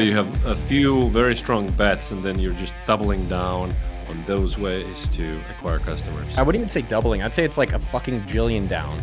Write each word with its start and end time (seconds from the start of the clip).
You 0.00 0.14
have 0.14 0.46
a 0.46 0.56
few 0.56 1.10
very 1.10 1.36
strong 1.36 1.70
bets, 1.72 2.10
and 2.10 2.24
then 2.24 2.38
you're 2.38 2.54
just 2.54 2.72
doubling 2.86 3.28
down 3.28 3.70
on 4.08 4.24
those 4.24 4.56
ways 4.56 5.06
to 5.08 5.38
acquire 5.50 5.78
customers. 5.78 6.38
I 6.38 6.42
wouldn't 6.42 6.62
even 6.62 6.70
say 6.70 6.80
doubling. 6.80 7.22
I'd 7.22 7.34
say 7.34 7.44
it's 7.44 7.58
like 7.58 7.74
a 7.74 7.78
fucking 7.78 8.22
jillion 8.22 8.66
down. 8.66 8.98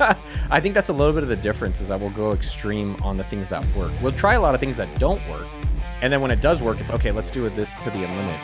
I 0.50 0.58
think 0.58 0.74
that's 0.74 0.88
a 0.88 0.92
little 0.92 1.12
bit 1.12 1.22
of 1.22 1.28
the 1.28 1.36
difference 1.36 1.80
is 1.80 1.86
that 1.86 2.00
we'll 2.00 2.10
go 2.10 2.32
extreme 2.32 2.96
on 3.00 3.16
the 3.16 3.22
things 3.22 3.48
that 3.50 3.64
work. 3.76 3.92
We'll 4.02 4.10
try 4.10 4.34
a 4.34 4.40
lot 4.40 4.54
of 4.54 4.60
things 4.60 4.76
that 4.76 4.88
don't 4.98 5.24
work. 5.30 5.46
And 6.00 6.12
then 6.12 6.20
when 6.20 6.32
it 6.32 6.40
does 6.40 6.60
work, 6.60 6.80
it's 6.80 6.90
okay, 6.90 7.12
let's 7.12 7.30
do 7.30 7.48
this 7.50 7.76
to 7.76 7.90
the 7.90 7.98
limit. 7.98 8.40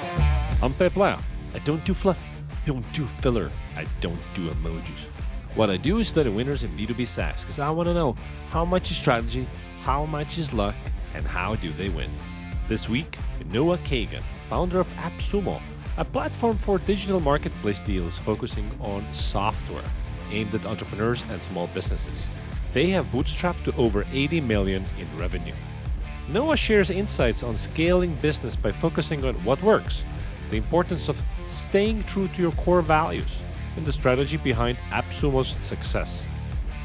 I'm 0.62 0.72
Pep 0.74 0.92
Laja. 0.92 1.20
I 1.54 1.58
don't 1.60 1.84
do 1.84 1.92
fluff. 1.92 2.18
I 2.50 2.66
don't 2.68 2.92
do 2.92 3.04
filler. 3.04 3.50
I 3.74 3.84
don't 4.00 4.20
do 4.32 4.48
emojis. 4.48 5.06
What 5.56 5.70
I 5.70 5.76
do 5.76 5.98
is 5.98 6.06
study 6.06 6.30
winners 6.30 6.62
in 6.62 6.70
B2B 6.78 7.04
SaaS 7.08 7.42
because 7.42 7.58
I 7.58 7.68
want 7.70 7.88
to 7.88 7.94
know 7.94 8.14
how 8.50 8.64
much 8.64 8.92
is 8.92 8.96
strategy, 8.96 9.48
how 9.82 10.06
much 10.06 10.38
is 10.38 10.52
luck, 10.52 10.76
and 11.18 11.26
how 11.26 11.56
do 11.56 11.72
they 11.72 11.90
win. 11.90 12.10
This 12.68 12.88
week, 12.88 13.18
Noah 13.50 13.78
Kagan, 13.78 14.22
founder 14.48 14.80
of 14.80 14.88
AppSumo, 14.96 15.60
a 15.98 16.04
platform 16.04 16.56
for 16.56 16.78
digital 16.78 17.20
marketplace 17.20 17.80
deals 17.80 18.18
focusing 18.20 18.70
on 18.80 19.04
software 19.12 19.84
aimed 20.30 20.54
at 20.54 20.64
entrepreneurs 20.64 21.24
and 21.30 21.42
small 21.42 21.66
businesses. 21.68 22.28
They 22.72 22.90
have 22.90 23.06
bootstrapped 23.06 23.64
to 23.64 23.74
over 23.76 24.06
80 24.12 24.40
million 24.42 24.86
in 24.98 25.08
revenue. 25.18 25.54
Noah 26.28 26.56
shares 26.56 26.90
insights 26.90 27.42
on 27.42 27.56
scaling 27.56 28.14
business 28.16 28.54
by 28.54 28.70
focusing 28.70 29.24
on 29.24 29.34
what 29.44 29.62
works, 29.62 30.04
the 30.50 30.56
importance 30.56 31.08
of 31.08 31.20
staying 31.46 32.04
true 32.04 32.28
to 32.28 32.42
your 32.42 32.52
core 32.52 32.82
values, 32.82 33.40
and 33.76 33.84
the 33.84 33.92
strategy 33.92 34.36
behind 34.36 34.78
AppSumo's 34.90 35.56
success. 35.64 36.26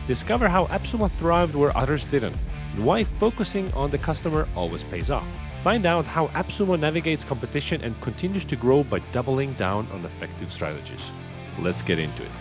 Discover 0.07 0.47
how 0.47 0.65
AppSumo 0.67 1.11
thrived 1.11 1.55
where 1.55 1.75
others 1.77 2.05
didn't, 2.05 2.37
and 2.73 2.85
why 2.85 3.03
focusing 3.03 3.71
on 3.73 3.91
the 3.91 3.97
customer 3.97 4.47
always 4.55 4.83
pays 4.83 5.09
off. 5.09 5.27
Find 5.63 5.85
out 5.85 6.05
how 6.05 6.27
AppSumo 6.29 6.79
navigates 6.79 7.23
competition 7.23 7.81
and 7.81 7.99
continues 8.01 8.43
to 8.45 8.55
grow 8.55 8.83
by 8.83 8.99
doubling 9.11 9.53
down 9.53 9.87
on 9.93 10.03
effective 10.05 10.51
strategies. 10.51 11.11
Let's 11.59 11.81
get 11.81 11.99
into 11.99 12.23
it. 12.23 12.31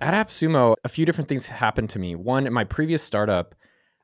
At 0.00 0.14
AppSumo, 0.14 0.74
a 0.84 0.88
few 0.88 1.06
different 1.06 1.28
things 1.28 1.46
happened 1.46 1.90
to 1.90 1.98
me. 1.98 2.14
One, 2.16 2.46
in 2.46 2.52
my 2.52 2.64
previous 2.64 3.02
startup, 3.02 3.54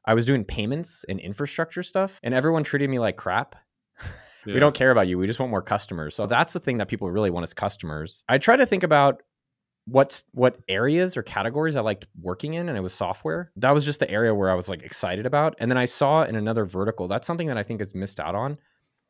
I 0.06 0.14
was 0.14 0.24
doing 0.24 0.44
payments 0.44 1.04
and 1.08 1.20
infrastructure 1.20 1.82
stuff, 1.82 2.18
and 2.22 2.34
everyone 2.34 2.64
treated 2.64 2.88
me 2.90 2.98
like 2.98 3.16
crap. 3.16 3.56
Yeah. 4.44 4.54
we 4.54 4.58
don't 4.58 4.74
care 4.74 4.90
about 4.90 5.06
you. 5.06 5.18
We 5.18 5.28
just 5.28 5.38
want 5.38 5.50
more 5.50 5.62
customers. 5.62 6.16
So 6.16 6.26
that's 6.26 6.52
the 6.52 6.58
thing 6.58 6.78
that 6.78 6.88
people 6.88 7.08
really 7.08 7.30
want 7.30 7.44
as 7.44 7.54
customers. 7.54 8.24
I 8.28 8.38
try 8.38 8.56
to 8.56 8.66
think 8.66 8.82
about 8.82 9.22
what's 9.86 10.24
what 10.32 10.58
areas 10.68 11.16
or 11.16 11.22
categories 11.22 11.76
I 11.76 11.80
liked 11.80 12.06
working 12.20 12.54
in, 12.54 12.68
and 12.68 12.78
it 12.78 12.82
was 12.82 12.94
software. 12.94 13.50
That 13.56 13.72
was 13.72 13.84
just 13.84 14.00
the 14.00 14.10
area 14.10 14.34
where 14.34 14.50
I 14.50 14.54
was 14.54 14.68
like 14.68 14.82
excited 14.82 15.26
about. 15.26 15.54
And 15.58 15.70
then 15.70 15.78
I 15.78 15.86
saw 15.86 16.22
in 16.22 16.36
another 16.36 16.64
vertical, 16.64 17.08
that's 17.08 17.26
something 17.26 17.48
that 17.48 17.58
I 17.58 17.62
think 17.62 17.80
is 17.80 17.94
missed 17.94 18.20
out 18.20 18.34
on. 18.34 18.58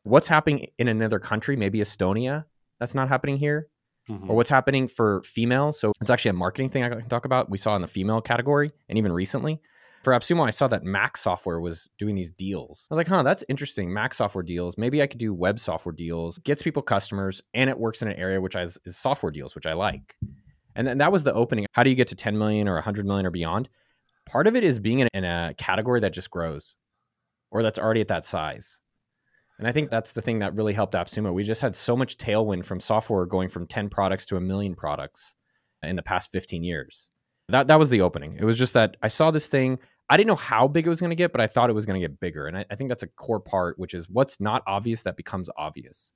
What's 0.03 0.27
happening 0.27 0.67
in 0.77 0.87
another 0.87 1.19
country, 1.19 1.55
maybe 1.55 1.79
Estonia, 1.79 2.45
that's 2.79 2.95
not 2.95 3.09
happening 3.09 3.37
here. 3.37 3.67
Mm-hmm. 4.09 4.29
Or 4.29 4.35
what's 4.35 4.49
happening 4.49 4.89
for 4.89 5.21
females. 5.23 5.79
So 5.79 5.93
it's 6.01 6.09
actually 6.09 6.31
a 6.31 6.33
marketing 6.33 6.69
thing 6.69 6.83
I 6.83 6.89
can 6.89 7.07
talk 7.07 7.23
about. 7.23 7.49
We 7.49 7.57
saw 7.57 7.73
in 7.77 7.81
the 7.81 7.87
female 7.87 8.19
category, 8.19 8.73
and 8.89 8.97
even 8.97 9.13
recently. 9.13 9.61
For 10.03 10.11
AppSumo, 10.11 10.45
I 10.45 10.49
saw 10.49 10.67
that 10.67 10.83
Mac 10.83 11.15
software 11.15 11.61
was 11.61 11.89
doing 11.97 12.13
these 12.13 12.29
deals. 12.29 12.89
I 12.91 12.95
was 12.95 12.97
like, 12.97 13.07
huh, 13.07 13.23
that's 13.23 13.45
interesting. 13.47 13.93
Mac 13.93 14.13
software 14.13 14.43
deals. 14.43 14.77
Maybe 14.77 15.01
I 15.01 15.07
could 15.07 15.19
do 15.19 15.33
web 15.33 15.57
software 15.57 15.93
deals, 15.93 16.37
gets 16.39 16.61
people 16.61 16.81
customers, 16.81 17.41
and 17.53 17.69
it 17.69 17.79
works 17.79 18.01
in 18.01 18.09
an 18.09 18.17
area 18.17 18.41
which 18.41 18.57
is, 18.57 18.77
is 18.83 18.97
software 18.97 19.31
deals, 19.31 19.55
which 19.55 19.65
I 19.65 19.71
like. 19.71 20.17
And 20.75 20.87
then 20.87 20.97
that 20.99 21.11
was 21.11 21.23
the 21.23 21.33
opening. 21.33 21.65
How 21.71 21.83
do 21.83 21.89
you 21.89 21.95
get 21.95 22.07
to 22.09 22.15
10 22.15 22.37
million 22.37 22.67
or 22.67 22.75
100 22.75 23.05
million 23.05 23.25
or 23.25 23.31
beyond? 23.31 23.69
Part 24.25 24.47
of 24.47 24.55
it 24.55 24.63
is 24.63 24.79
being 24.79 24.99
in, 24.99 25.09
in 25.13 25.23
a 25.23 25.53
category 25.57 25.99
that 25.99 26.13
just 26.13 26.31
grows 26.31 26.75
or 27.51 27.61
that's 27.61 27.79
already 27.79 28.01
at 28.01 28.07
that 28.07 28.25
size. 28.25 28.79
And 29.59 29.67
I 29.67 29.71
think 29.71 29.89
that's 29.89 30.13
the 30.13 30.21
thing 30.21 30.39
that 30.39 30.55
really 30.55 30.73
helped 30.73 30.95
AppSumo. 30.95 31.33
We 31.33 31.43
just 31.43 31.61
had 31.61 31.75
so 31.75 31.95
much 31.95 32.17
tailwind 32.17 32.65
from 32.65 32.79
software 32.79 33.25
going 33.25 33.49
from 33.49 33.67
10 33.67 33.89
products 33.89 34.25
to 34.27 34.37
a 34.37 34.41
million 34.41 34.75
products 34.75 35.35
in 35.83 35.95
the 35.95 36.01
past 36.01 36.31
15 36.31 36.63
years. 36.63 37.11
That 37.49 37.67
that 37.67 37.77
was 37.77 37.89
the 37.89 38.01
opening. 38.01 38.37
It 38.39 38.45
was 38.45 38.57
just 38.57 38.73
that 38.73 38.97
I 39.01 39.09
saw 39.09 39.29
this 39.29 39.47
thing. 39.47 39.77
I 40.09 40.17
didn't 40.17 40.29
know 40.29 40.35
how 40.35 40.67
big 40.67 40.85
it 40.85 40.89
was 40.89 40.99
going 40.99 41.11
to 41.11 41.15
get, 41.15 41.31
but 41.31 41.41
I 41.41 41.47
thought 41.47 41.69
it 41.69 41.73
was 41.73 41.85
going 41.85 41.99
to 42.01 42.07
get 42.07 42.19
bigger. 42.19 42.47
And 42.47 42.57
I, 42.57 42.65
I 42.71 42.75
think 42.75 42.89
that's 42.89 43.03
a 43.03 43.07
core 43.07 43.39
part, 43.39 43.77
which 43.77 43.93
is 43.93 44.09
what's 44.09 44.39
not 44.39 44.63
obvious 44.65 45.03
that 45.03 45.17
becomes 45.17 45.49
obvious 45.57 46.13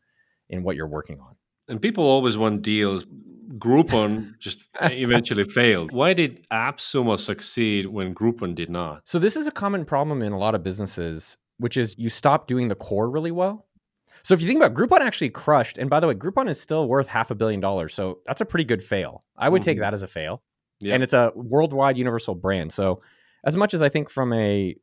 in 0.50 0.64
what 0.64 0.76
you're 0.76 0.88
working 0.88 1.20
on. 1.20 1.36
And 1.70 1.82
people 1.82 2.04
always 2.04 2.38
want 2.38 2.62
deals. 2.62 3.06
Groupon 3.58 4.38
just 4.40 4.70
eventually 4.82 5.44
failed. 5.44 5.92
Why 5.92 6.14
did 6.14 6.46
AppSumo 6.52 7.18
succeed 7.18 7.88
when 7.88 8.14
Groupon 8.14 8.56
did 8.56 8.70
not? 8.70 9.02
So 9.06 9.20
this 9.20 9.36
is 9.36 9.48
a 9.48 9.52
common 9.52 9.86
problem 9.86 10.22
in 10.22 10.32
a 10.32 10.38
lot 10.38 10.56
of 10.56 10.64
businesses, 10.64 11.38
which 11.58 11.78
is 11.78 11.96
you 11.98 12.10
stop 12.10 12.48
doing 12.48 12.68
the 12.68 12.76
core 12.76 13.10
really 13.10 13.32
well. 13.32 13.68
So 14.24 14.34
if 14.34 14.42
you 14.42 14.48
think 14.48 14.62
about 14.62 14.74
Groupon 14.74 15.00
actually 15.00 15.30
crushed, 15.30 15.78
and 15.78 15.90
by 15.90 16.00
the 16.00 16.08
way, 16.08 16.14
Groupon 16.14 16.50
is 16.50 16.60
still 16.60 16.88
worth 16.88 17.08
half 17.08 17.32
a 17.32 17.36
billion 17.36 17.60
dollars. 17.60 17.94
So 17.94 18.20
that's 18.26 18.42
a 18.42 18.46
pretty 18.46 18.66
good 18.66 18.84
fail. 18.84 19.24
I 19.38 19.50
would 19.50 19.62
mm-hmm. 19.62 19.70
take 19.70 19.80
that 19.80 19.94
as 19.94 20.04
a 20.04 20.08
fail. 20.08 20.44
Yep. 20.80 20.94
And 20.94 21.04
it's 21.04 21.14
a 21.14 21.32
worldwide 21.36 21.98
universal 21.98 22.36
brand. 22.36 22.72
So 22.72 23.02
as 23.46 23.56
much 23.56 23.74
as 23.74 23.82
I 23.82 23.90
think 23.90 24.10
from 24.10 24.34
a 24.34 24.76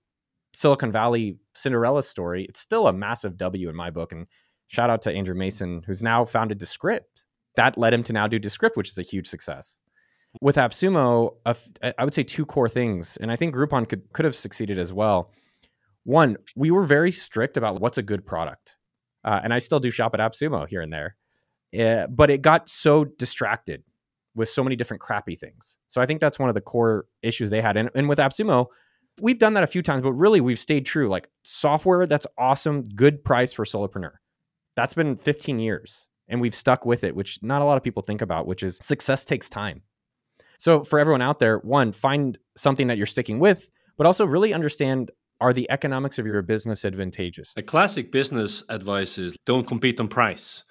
Silicon 0.55 0.91
Valley 0.91 1.37
Cinderella 1.55 2.03
story, 2.03 2.47
it's 2.49 2.61
still 2.61 2.87
a 2.87 2.93
massive 2.93 3.37
W 3.37 3.69
in 3.69 3.77
my 3.77 3.91
book. 3.91 4.12
And 4.12 4.27
shout 4.69 4.91
out 4.91 5.03
to 5.03 5.13
Andrew 5.13 5.35
Mason, 5.35 5.83
who's 5.87 6.03
now 6.03 6.25
founded 6.25 6.59
Descript. 6.59 7.27
That 7.57 7.79
led 7.79 7.95
him 7.95 8.03
to 8.05 8.13
now 8.13 8.27
do 8.27 8.39
Descript, 8.39 8.77
which 8.77 8.91
is 8.91 8.99
a 8.99 9.03
huge 9.03 9.29
success. 9.29 9.81
With 10.41 10.57
AppSumo, 10.57 11.35
I 11.47 12.05
would 12.05 12.15
say 12.15 12.25
two 12.25 12.45
core 12.45 12.69
things, 12.69 13.17
and 13.19 13.31
I 13.31 13.37
think 13.37 13.55
Groupon 13.55 13.89
could 13.89 14.13
could 14.13 14.25
have 14.25 14.35
succeeded 14.35 14.79
as 14.79 14.93
well. 14.93 15.31
One, 16.03 16.37
we 16.57 16.71
were 16.73 16.85
very 16.85 17.13
strict 17.13 17.57
about 17.57 17.81
what's 17.81 17.99
a 17.99 18.03
good 18.03 18.27
product, 18.27 18.77
uh, 19.25 19.41
and 19.45 19.55
I 19.55 19.61
still 19.61 19.79
do 19.79 19.93
shop 19.93 20.13
at 20.15 20.21
AppSumo 20.21 20.69
here 20.69 20.81
and 20.81 20.93
there, 20.93 21.17
uh, 21.79 22.09
but 22.09 22.31
it 22.31 22.43
got 22.43 22.69
so 22.69 23.05
distracted 23.05 23.85
with 24.35 24.49
so 24.49 24.65
many 24.65 24.77
different 24.77 25.01
crappy 25.01 25.37
things. 25.37 25.79
So 25.89 26.01
I 26.01 26.07
think 26.07 26.21
that's 26.21 26.39
one 26.39 26.49
of 26.49 26.55
the 26.55 26.61
core 26.61 27.07
issues 27.23 27.51
they 27.51 27.61
had. 27.61 27.77
And, 27.77 27.91
and 27.95 28.09
with 28.09 28.19
AppSumo, 28.19 28.67
we've 29.21 29.39
done 29.39 29.55
that 29.55 29.65
a 29.65 29.69
few 29.69 29.83
times, 29.83 30.03
but 30.03 30.13
really 30.13 30.41
we've 30.41 30.59
stayed 30.59 30.87
true. 30.87 31.09
Like 31.09 31.29
software 31.45 32.07
that's 32.07 32.27
awesome, 32.37 32.83
good 32.83 33.25
price 33.25 33.53
for 33.53 33.65
solopreneur. 33.65 34.13
That's 34.77 34.95
been 34.95 35.17
15 35.17 35.59
years 35.59 36.09
and 36.29 36.41
we've 36.41 36.55
stuck 36.55 36.87
with 36.87 37.05
it, 37.05 37.15
which 37.15 37.39
not 37.43 37.62
a 37.62 37.65
lot 37.65 37.77
of 37.77 37.83
people 37.83 38.03
think 38.03 38.23
about, 38.23 38.47
which 38.47 38.62
is 38.62 38.79
success 38.83 39.25
takes 39.25 39.49
time. 39.49 39.83
So 40.59 40.85
for 40.85 40.99
everyone 40.99 41.23
out 41.23 41.39
there, 41.39 41.59
one, 41.59 41.93
find 41.93 42.39
something 42.57 42.87
that 42.87 42.97
you're 42.97 43.07
sticking 43.07 43.39
with, 43.39 43.71
but 43.97 44.07
also 44.07 44.25
really 44.25 44.55
understand 44.55 45.11
are 45.41 45.53
the 45.53 45.71
economics 45.71 46.19
of 46.19 46.27
your 46.27 46.41
business 46.43 46.84
advantageous? 46.84 47.53
A 47.57 47.63
classic 47.63 48.13
business 48.13 48.65
advice 48.69 49.19
is 49.19 49.37
don't 49.45 49.67
compete 49.67 50.01
on 50.01 50.09
price. 50.09 50.65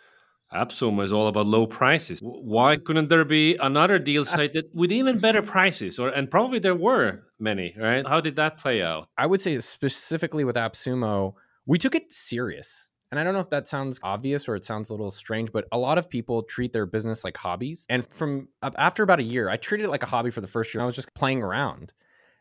AppSumo 0.53 1.03
is 1.03 1.11
all 1.11 1.27
about 1.27 1.47
low 1.47 1.65
prices. 1.65 2.19
Why 2.21 2.77
couldn't 2.77 3.09
there 3.09 3.25
be 3.25 3.55
another 3.57 3.97
deal 3.99 4.21
ah. 4.21 4.25
site 4.25 4.53
that 4.53 4.73
with 4.73 4.91
even 4.91 5.19
better 5.19 5.41
prices? 5.41 5.99
Or 5.99 6.09
and 6.09 6.29
probably 6.29 6.59
there 6.59 6.75
were 6.75 7.23
many, 7.39 7.75
right? 7.77 8.07
How 8.07 8.21
did 8.21 8.35
that 8.35 8.57
play 8.57 8.81
out? 8.81 9.07
I 9.17 9.25
would 9.25 9.41
say 9.41 9.59
specifically 9.59 10.43
with 10.43 10.55
AppSumo, 10.55 11.33
we 11.65 11.77
took 11.77 11.95
it 11.95 12.11
serious. 12.11 12.89
And 13.13 13.19
I 13.19 13.23
don't 13.23 13.35
know 13.35 13.41
if 13.41 13.51
that 13.51 13.67
sounds 13.67 13.99
obvious 14.01 14.49
or 14.49 14.55
it 14.55 14.65
sounds 14.65 14.89
a 14.89 14.93
little 14.93 15.11
strange, 15.11 15.51
but 15.51 15.67
a 15.71 15.77
lot 15.77 15.99
of 15.99 16.09
people 16.09 16.41
treat 16.41 16.73
their 16.73 16.87
business 16.87 17.23
like 17.23 17.37
hobbies. 17.37 17.85
And 17.87 18.03
from 18.07 18.47
uh, 18.63 18.71
after 18.75 19.03
about 19.03 19.19
a 19.19 19.23
year, 19.23 19.51
I 19.51 19.57
treated 19.57 19.83
it 19.83 19.91
like 19.91 20.01
a 20.01 20.07
hobby 20.07 20.31
for 20.31 20.41
the 20.41 20.47
first 20.47 20.73
year. 20.73 20.81
I 20.81 20.87
was 20.87 20.95
just 20.95 21.13
playing 21.13 21.43
around. 21.43 21.93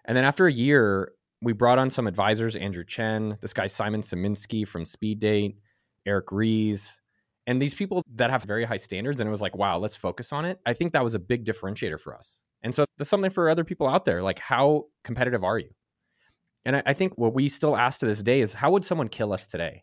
And 0.06 0.16
then 0.16 0.24
after 0.24 0.46
a 0.46 0.52
year, 0.52 1.12
we 1.42 1.52
brought 1.52 1.78
on 1.78 1.90
some 1.90 2.06
advisors, 2.06 2.56
Andrew 2.56 2.84
Chen, 2.86 3.36
this 3.42 3.52
guy 3.52 3.66
Simon 3.66 4.00
Saminsky 4.00 4.66
from 4.66 4.86
Speed 4.86 5.18
Date, 5.18 5.58
Eric 6.06 6.32
Ries, 6.32 7.02
and 7.46 7.60
these 7.60 7.74
people 7.74 8.02
that 8.14 8.30
have 8.30 8.42
very 8.44 8.64
high 8.64 8.78
standards 8.78 9.20
and 9.20 9.28
it 9.28 9.30
was 9.30 9.42
like 9.42 9.54
wow 9.54 9.76
let's 9.76 9.96
focus 9.96 10.32
on 10.32 10.44
it 10.44 10.60
i 10.64 10.72
think 10.72 10.92
that 10.92 11.04
was 11.04 11.16
a 11.16 11.18
big 11.18 11.44
differentiator 11.44 11.98
for 11.98 12.14
us 12.14 12.42
and 12.62 12.74
so 12.74 12.84
that's 12.96 13.10
something 13.10 13.32
for 13.32 13.48
other 13.48 13.64
people 13.64 13.88
out 13.88 14.04
there 14.04 14.22
like 14.22 14.38
how 14.38 14.84
competitive 15.02 15.42
are 15.42 15.58
you 15.58 15.68
and 16.64 16.76
i, 16.76 16.82
I 16.86 16.92
think 16.92 17.18
what 17.18 17.34
we 17.34 17.48
still 17.48 17.76
ask 17.76 18.00
to 18.00 18.06
this 18.06 18.22
day 18.22 18.40
is 18.40 18.54
how 18.54 18.70
would 18.70 18.84
someone 18.84 19.08
kill 19.08 19.32
us 19.32 19.48
today 19.48 19.82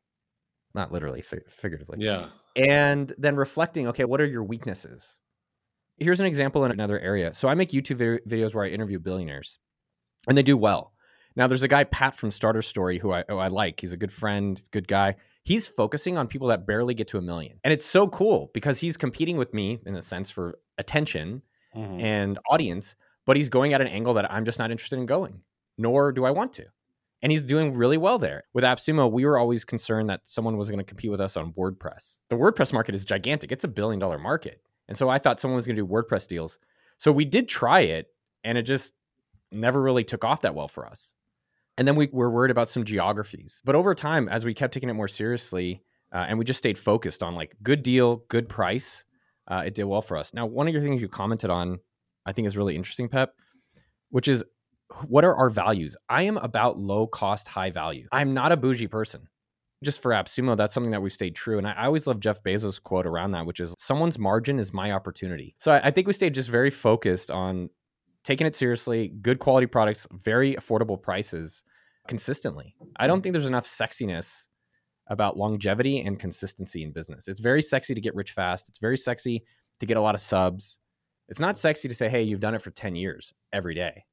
not 0.74 0.92
literally 0.92 1.22
figuratively. 1.22 1.98
Yeah. 2.00 2.28
And 2.56 3.14
then 3.18 3.36
reflecting 3.36 3.88
okay 3.88 4.06
what 4.06 4.22
are 4.22 4.26
your 4.26 4.44
weaknesses? 4.44 5.20
Here's 5.98 6.20
an 6.20 6.26
example 6.26 6.64
in 6.66 6.72
another 6.72 7.00
area. 7.00 7.34
So 7.34 7.48
i 7.48 7.56
make 7.56 7.72
youtube 7.72 8.20
videos 8.28 8.54
where 8.54 8.66
i 8.66 8.70
interview 8.70 9.00
billionaires 9.00 9.60
and 10.28 10.38
they 10.38 10.44
do 10.44 10.58
well. 10.58 10.94
Now 11.36 11.48
there's 11.48 11.64
a 11.64 11.68
guy 11.68 11.84
pat 11.84 12.16
from 12.16 12.32
starter 12.32 12.62
story 12.62 12.98
who 12.98 13.12
i, 13.12 13.24
who 13.28 13.38
I 13.38 13.48
like. 13.48 13.80
He's 13.80 13.92
a 13.92 13.98
good 13.98 14.12
friend 14.12 14.62
good 14.72 14.88
guy. 14.88 15.16
He's 15.44 15.68
focusing 15.68 16.18
on 16.18 16.28
people 16.28 16.48
that 16.50 16.68
barely 16.68 16.94
get 16.94 17.08
to 17.10 17.18
a 17.18 17.22
million. 17.22 17.60
And 17.64 17.74
it's 17.74 17.86
so 17.86 18.08
cool 18.08 18.52
because 18.54 18.80
he's 18.80 18.98
competing 18.98 19.38
with 19.38 19.54
me 19.54 19.80
in 19.86 19.96
a 19.96 20.02
sense 20.02 20.30
for 20.30 20.60
attention 20.78 21.42
mm-hmm. 21.76 22.00
and 22.00 22.40
audience, 22.50 22.96
but 23.26 23.38
he's 23.38 23.50
going 23.50 23.74
at 23.74 23.82
an 23.82 23.88
angle 23.88 24.14
that 24.16 24.32
I'm 24.32 24.46
just 24.46 24.60
not 24.60 24.72
interested 24.72 25.00
in 25.00 25.06
going, 25.06 25.42
nor 25.78 26.12
do 26.12 26.26
I 26.26 26.32
want 26.32 26.54
to. 26.54 26.66
And 27.22 27.32
he's 27.32 27.44
doing 27.44 27.74
really 27.76 27.98
well 27.98 28.18
there. 28.18 28.44
With 28.54 28.64
AppSumo, 28.64 29.12
we 29.12 29.26
were 29.26 29.38
always 29.38 29.66
concerned 29.66 30.10
that 30.10 30.22
someone 30.24 30.58
was 30.58 30.70
going 30.70 30.80
to 30.80 30.86
compete 30.86 31.12
with 31.12 31.22
us 31.22 31.36
on 31.38 31.54
WordPress. 31.54 32.20
The 32.30 32.38
WordPress 32.38 32.72
market 32.74 32.96
is 32.96 33.06
gigantic. 33.06 33.52
It's 33.52 33.66
a 33.66 33.70
billion 33.70 34.00
dollar 34.00 34.18
market. 34.18 34.62
And 34.88 34.98
so 34.98 35.10
I 35.10 35.18
thought 35.20 35.40
someone 35.40 35.58
was 35.58 35.68
going 35.68 35.76
to 35.76 35.82
do 35.82 35.88
WordPress 35.88 36.28
deals. 36.28 36.60
So 36.98 37.12
we 37.12 37.26
did 37.26 37.48
try 37.50 37.82
it 37.82 38.08
and 38.44 38.58
it 38.58 38.64
just 38.64 38.94
never 39.52 39.82
really 39.82 40.04
took 40.04 40.24
off 40.24 40.42
that 40.44 40.56
well 40.56 40.68
for 40.68 40.86
us 40.86 41.16
And 41.78 41.88
then 41.88 41.96
we 41.96 42.10
were 42.12 42.30
worried 42.30 42.52
about 42.52 42.70
some 42.70 42.84
geographies. 42.84 43.62
But 43.66 43.76
over 43.76 43.96
time, 43.96 44.30
as 44.30 44.46
we 44.46 44.54
kept 44.54 44.74
taking 44.74 44.90
it 44.90 44.94
more 44.94 45.08
seriously, 45.08 45.82
uh, 46.12 46.26
and 46.28 46.38
we 46.38 46.46
just 46.46 46.58
stayed 46.60 46.78
focused 46.78 47.24
on 47.24 47.36
like 47.36 47.56
good 47.64 47.84
deal, 47.84 48.18
good 48.30 48.50
price, 48.50 49.06
uh, 49.48 49.64
it 49.66 49.76
did 49.76 49.86
well 49.86 50.02
for 50.02 50.18
us. 50.18 50.34
Now, 50.34 50.46
one 50.46 50.68
of 50.68 50.74
your 50.74 50.84
things 50.84 51.02
you 51.02 51.08
commented 51.08 51.50
on, 51.50 51.80
I 52.26 52.34
think 52.34 52.48
is 52.48 52.58
really 52.58 52.76
interesting, 52.76 53.10
Pep, 53.10 53.34
which 54.10 54.28
is 54.28 54.44
what 55.08 55.24
are 55.24 55.36
our 55.36 55.50
values? 55.50 55.96
I 56.10 56.24
am 56.24 56.38
about 56.38 56.78
low 56.78 57.08
cost, 57.08 57.48
high 57.48 57.72
value. 57.72 58.08
I'm 58.12 58.34
not 58.34 58.52
a 58.52 58.58
bougie 58.58 58.88
person. 58.88 59.28
Just 59.84 60.02
for 60.02 60.12
AppSumo, 60.12 60.58
that's 60.58 60.74
something 60.74 60.92
that 60.92 61.02
we've 61.02 61.14
stayed 61.14 61.36
true. 61.36 61.58
And 61.58 61.66
I, 61.66 61.86
always 61.86 62.06
love 62.06 62.20
Jeff 62.20 62.44
Bezos' 62.44 62.84
quote 62.84 63.06
around 63.06 63.32
that, 63.32 63.46
which 63.46 63.62
is 63.62 63.74
someone's 63.78 64.20
margin 64.20 64.60
is 64.60 64.74
my 64.74 64.92
opportunity. 64.92 65.56
So 65.58 65.72
I, 65.72 65.88
I 65.88 65.92
think 65.92 66.06
we 66.06 66.14
stayed 66.14 66.34
just 66.34 66.50
very 66.50 66.70
focused 66.70 67.32
on 67.32 67.70
taking 68.26 68.46
it 68.46 68.58
seriously, 68.58 69.14
good 69.22 69.40
quality 69.40 69.68
products, 69.68 70.06
very 70.12 70.56
affordable 70.56 71.02
prices 71.02 71.64
consistently. 72.10 72.76
I 72.98 73.08
don't 73.08 73.22
think 73.22 73.32
there's 73.32 73.48
enough 73.48 73.66
sexiness 73.66 74.48
about 75.08 75.38
longevity 75.38 76.02
and 76.02 76.20
consistency 76.20 76.84
in 76.84 76.92
business. 76.92 77.28
It's 77.28 77.40
very 77.40 77.62
sexy 77.62 77.96
to 77.96 78.02
get 78.02 78.16
rich 78.16 78.32
fast. 78.32 78.68
It's 78.68 78.80
very 78.80 78.98
sexy 78.98 79.44
to 79.80 79.86
get 79.86 79.98
a 79.98 80.02
lot 80.02 80.16
of 80.16 80.22
subs. 80.22 80.80
It's 81.30 81.40
not 81.40 81.58
sexy 81.58 81.88
to 81.88 81.96
say, 81.96 82.10
hey, 82.10 82.24
you've 82.24 82.40
done 82.40 82.56
it 82.56 82.62
for 82.62 82.72
10 82.72 82.96
years 82.96 83.34
every 83.54 83.76
day. 83.76 84.04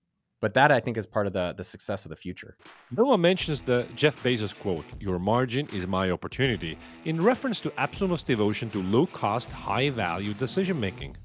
But 0.40 0.52
that 0.54 0.70
I 0.70 0.80
think 0.80 0.96
is 0.96 1.06
part 1.06 1.26
of 1.26 1.32
the, 1.32 1.54
the 1.56 1.64
success 1.64 2.04
of 2.04 2.10
the 2.10 2.16
future. 2.16 2.56
Noah 2.90 3.16
mentions 3.16 3.62
the 3.62 3.86
Jeff 3.94 4.22
Bezos 4.22 4.54
quote, 4.54 4.84
Your 5.00 5.18
margin 5.18 5.66
is 5.72 5.86
my 5.86 6.10
opportunity, 6.10 6.76
in 7.06 7.20
reference 7.20 7.60
to 7.62 7.70
AppSumo's 7.70 8.22
devotion 8.22 8.68
to 8.70 8.82
low 8.82 9.06
cost, 9.06 9.50
high 9.50 9.88
value 9.88 10.34
decision 10.34 10.78
making. 10.78 11.16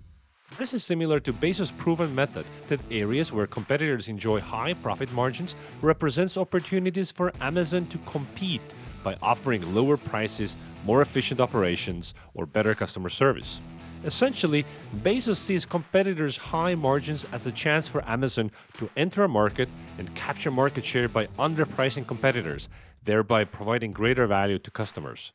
This 0.57 0.73
is 0.73 0.83
similar 0.83 1.19
to 1.21 1.33
Bezos' 1.33 1.75
proven 1.77 2.13
method 2.13 2.45
that 2.67 2.79
areas 2.91 3.31
where 3.31 3.47
competitors 3.47 4.09
enjoy 4.09 4.39
high 4.39 4.73
profit 4.73 5.11
margins 5.13 5.55
represents 5.81 6.37
opportunities 6.37 7.09
for 7.09 7.31
Amazon 7.41 7.87
to 7.87 7.97
compete 7.99 8.73
by 9.03 9.15
offering 9.21 9.73
lower 9.73 9.97
prices, 9.97 10.57
more 10.85 11.01
efficient 11.01 11.39
operations, 11.39 12.13
or 12.33 12.45
better 12.45 12.75
customer 12.75 13.09
service. 13.09 13.61
Essentially, 14.03 14.65
Bezos 15.03 15.37
sees 15.37 15.65
competitors' 15.65 16.35
high 16.35 16.73
margins 16.73 17.25
as 17.31 17.45
a 17.45 17.51
chance 17.51 17.87
for 17.87 18.07
Amazon 18.09 18.51
to 18.77 18.89
enter 18.97 19.23
a 19.23 19.29
market 19.29 19.69
and 19.99 20.13
capture 20.15 20.49
market 20.49 20.83
share 20.83 21.07
by 21.07 21.27
underpricing 21.37 22.07
competitors, 22.07 22.67
thereby 23.03 23.43
providing 23.43 23.91
greater 23.91 24.25
value 24.25 24.57
to 24.57 24.71
customers. 24.71 25.33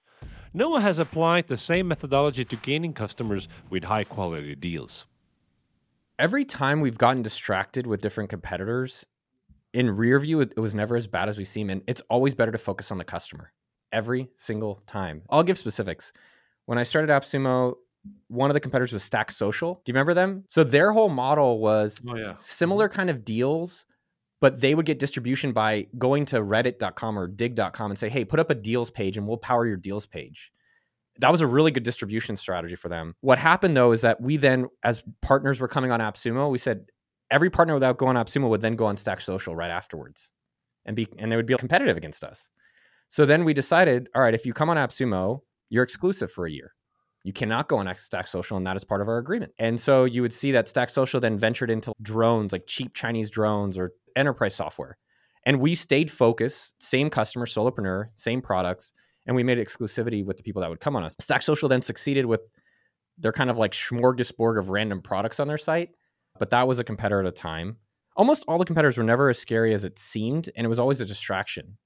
Noah 0.53 0.81
has 0.81 0.99
applied 0.99 1.47
the 1.47 1.57
same 1.57 1.87
methodology 1.87 2.45
to 2.45 2.57
gaining 2.57 2.93
customers 2.93 3.47
with 3.71 3.85
high 3.85 4.05
quality 4.05 4.55
deals. 4.55 5.07
Every 6.19 6.45
time 6.45 6.81
we've 6.81 6.99
gotten 6.99 7.23
distracted 7.23 7.87
with 7.87 8.01
different 8.01 8.31
competitors, 8.31 9.05
in 9.75 9.95
rear 9.95 10.19
view, 10.19 10.41
it 10.41 10.59
was 10.59 10.75
never 10.75 10.97
as 10.97 11.07
bad 11.07 11.29
as 11.29 11.37
we 11.37 11.45
seem. 11.45 11.69
And 11.69 11.83
it's 11.87 12.01
always 12.09 12.35
better 12.35 12.53
to 12.53 12.59
focus 12.59 12.91
on 12.91 12.99
the 12.99 13.05
customer 13.05 13.53
every 13.93 14.31
single 14.35 14.81
time. 14.87 15.23
I'll 15.29 15.43
give 15.43 15.59
specifics. 15.59 16.13
When 16.65 16.79
I 16.79 16.83
started 16.83 17.11
AppSumo, 17.11 17.75
one 18.29 18.51
of 18.51 18.55
the 18.55 18.61
competitors 18.61 18.93
was 18.93 19.03
Stack 19.03 19.31
Social. 19.31 19.75
Do 19.85 19.91
you 19.91 19.95
remember 19.95 20.15
them? 20.15 20.45
So 20.49 20.65
their 20.65 20.93
whole 20.93 21.09
model 21.09 21.59
was 21.59 22.01
oh, 22.09 22.17
yeah. 22.17 22.35
similar 22.35 22.89
mm-hmm. 22.89 22.97
kind 22.97 23.11
of 23.11 23.25
deals, 23.25 23.85
but 24.41 24.61
they 24.61 24.75
would 24.75 24.87
get 24.87 24.99
distribution 24.99 25.53
by 25.53 25.87
going 25.99 26.25
to 26.27 26.37
reddit.com 26.37 27.19
or 27.19 27.29
digg.com 27.29 27.91
and 27.91 27.99
say, 27.99 28.09
hey, 28.09 28.25
put 28.25 28.41
up 28.41 28.51
a 28.51 28.55
deals 28.55 28.91
page 28.91 29.17
and 29.17 29.27
we'll 29.27 29.37
power 29.37 29.67
your 29.67 29.77
deals 29.77 30.07
page. 30.07 30.53
That 31.19 31.33
was 31.33 31.41
a 31.41 31.47
really 31.47 31.71
good 31.71 31.83
distribution 31.83 32.37
strategy 32.37 32.77
for 32.77 32.89
them. 32.89 33.15
What 33.21 33.39
happened 33.39 33.77
though 33.77 33.93
is 33.93 34.03
that 34.03 34.21
we 34.21 34.37
then, 34.37 34.67
as 34.83 35.03
partners 35.23 35.61
were 35.61 35.69
coming 35.69 35.91
on 35.91 36.01
AppSumo, 36.01 36.51
we 36.51 36.59
said 36.59 36.87
every 37.31 37.49
partner 37.49 37.75
without 37.75 37.97
going 37.97 38.17
on 38.17 38.27
AppSumo 38.27 38.51
would 38.51 38.61
then 38.61 38.77
go 38.77 38.87
on 38.87 38.97
Stack 38.97 39.21
Social 39.21 39.57
right 39.57 39.71
afterwards 39.71 40.31
and 40.85 40.95
be 40.95 41.09
and 41.19 41.33
they 41.33 41.37
would 41.37 41.47
be 41.47 41.57
competitive 41.57 41.97
against 41.97 42.23
us. 42.23 42.51
So 43.09 43.25
then 43.25 43.45
we 43.45 43.55
decided, 43.55 44.09
all 44.15 44.23
right, 44.23 44.35
if 44.35 44.45
you 44.45 44.53
come 44.53 44.69
on 44.69 44.77
AppSumo, 44.77 45.41
you're 45.71 45.85
exclusive 45.85 46.31
for 46.31 46.47
a 46.47 46.51
year. 46.51 46.76
You 47.27 47.33
cannot 47.33 47.67
go 47.67 47.79
on 47.79 47.93
Stack 47.97 48.29
Social, 48.29 48.57
and 48.57 48.65
that 48.69 48.77
is 48.77 48.85
part 48.85 49.01
of 49.01 49.09
our 49.09 49.19
agreement. 49.19 49.53
And 49.59 49.81
so 49.81 50.05
you 50.05 50.23
would 50.23 50.33
see 50.33 50.53
that 50.53 50.69
Stack 50.69 50.91
Social 50.91 51.19
then 51.19 51.41
ventured 51.41 51.73
into 51.73 51.93
drones, 52.01 52.53
like 52.53 52.69
cheap 52.69 52.95
Chinese 52.95 53.31
drones 53.31 53.77
or 53.77 53.95
enterprise 54.15 54.55
software. 54.55 54.97
And 55.45 55.59
we 55.59 55.75
stayed 55.75 56.09
focused, 56.09 56.81
same 56.81 57.11
customer, 57.11 57.45
solopreneur, 57.45 58.11
same 58.15 58.41
products, 58.41 58.93
and 59.27 59.35
we 59.35 59.43
made 59.43 59.59
exclusivity 59.59 60.25
with 60.25 60.37
the 60.37 60.45
people 60.45 60.63
that 60.63 60.71
would 60.71 60.79
come 60.79 60.95
on 60.95 61.03
us. 61.03 61.17
Stack 61.19 61.43
Social 61.43 61.69
then 61.69 61.83
succeeded 61.83 62.27
with 62.27 62.43
their 63.19 63.33
kind 63.33 63.51
of 63.51 63.59
like 63.59 63.73
smorgasbord 63.73 64.57
of 64.57 64.69
random 64.71 65.03
products 65.03 65.41
on 65.41 65.49
their 65.49 65.59
site, 65.59 65.97
but 66.39 66.51
that 66.51 66.69
was 66.69 66.79
a 66.79 66.85
competitor 66.85 67.19
at 67.19 67.27
a 67.27 67.33
time. 67.33 67.79
Almost 68.17 68.45
all 68.47 68.57
the 68.57 68.65
competitors 68.65 68.99
were 68.99 69.03
never 69.03 69.31
as 69.31 69.39
scary 69.41 69.75
as 69.75 69.83
it 69.83 69.99
seemed, 69.99 70.49
and 70.55 70.65
it 70.65 70.69
was 70.69 70.79
always 70.79 71.01
a 71.01 71.05
distraction. 71.05 71.77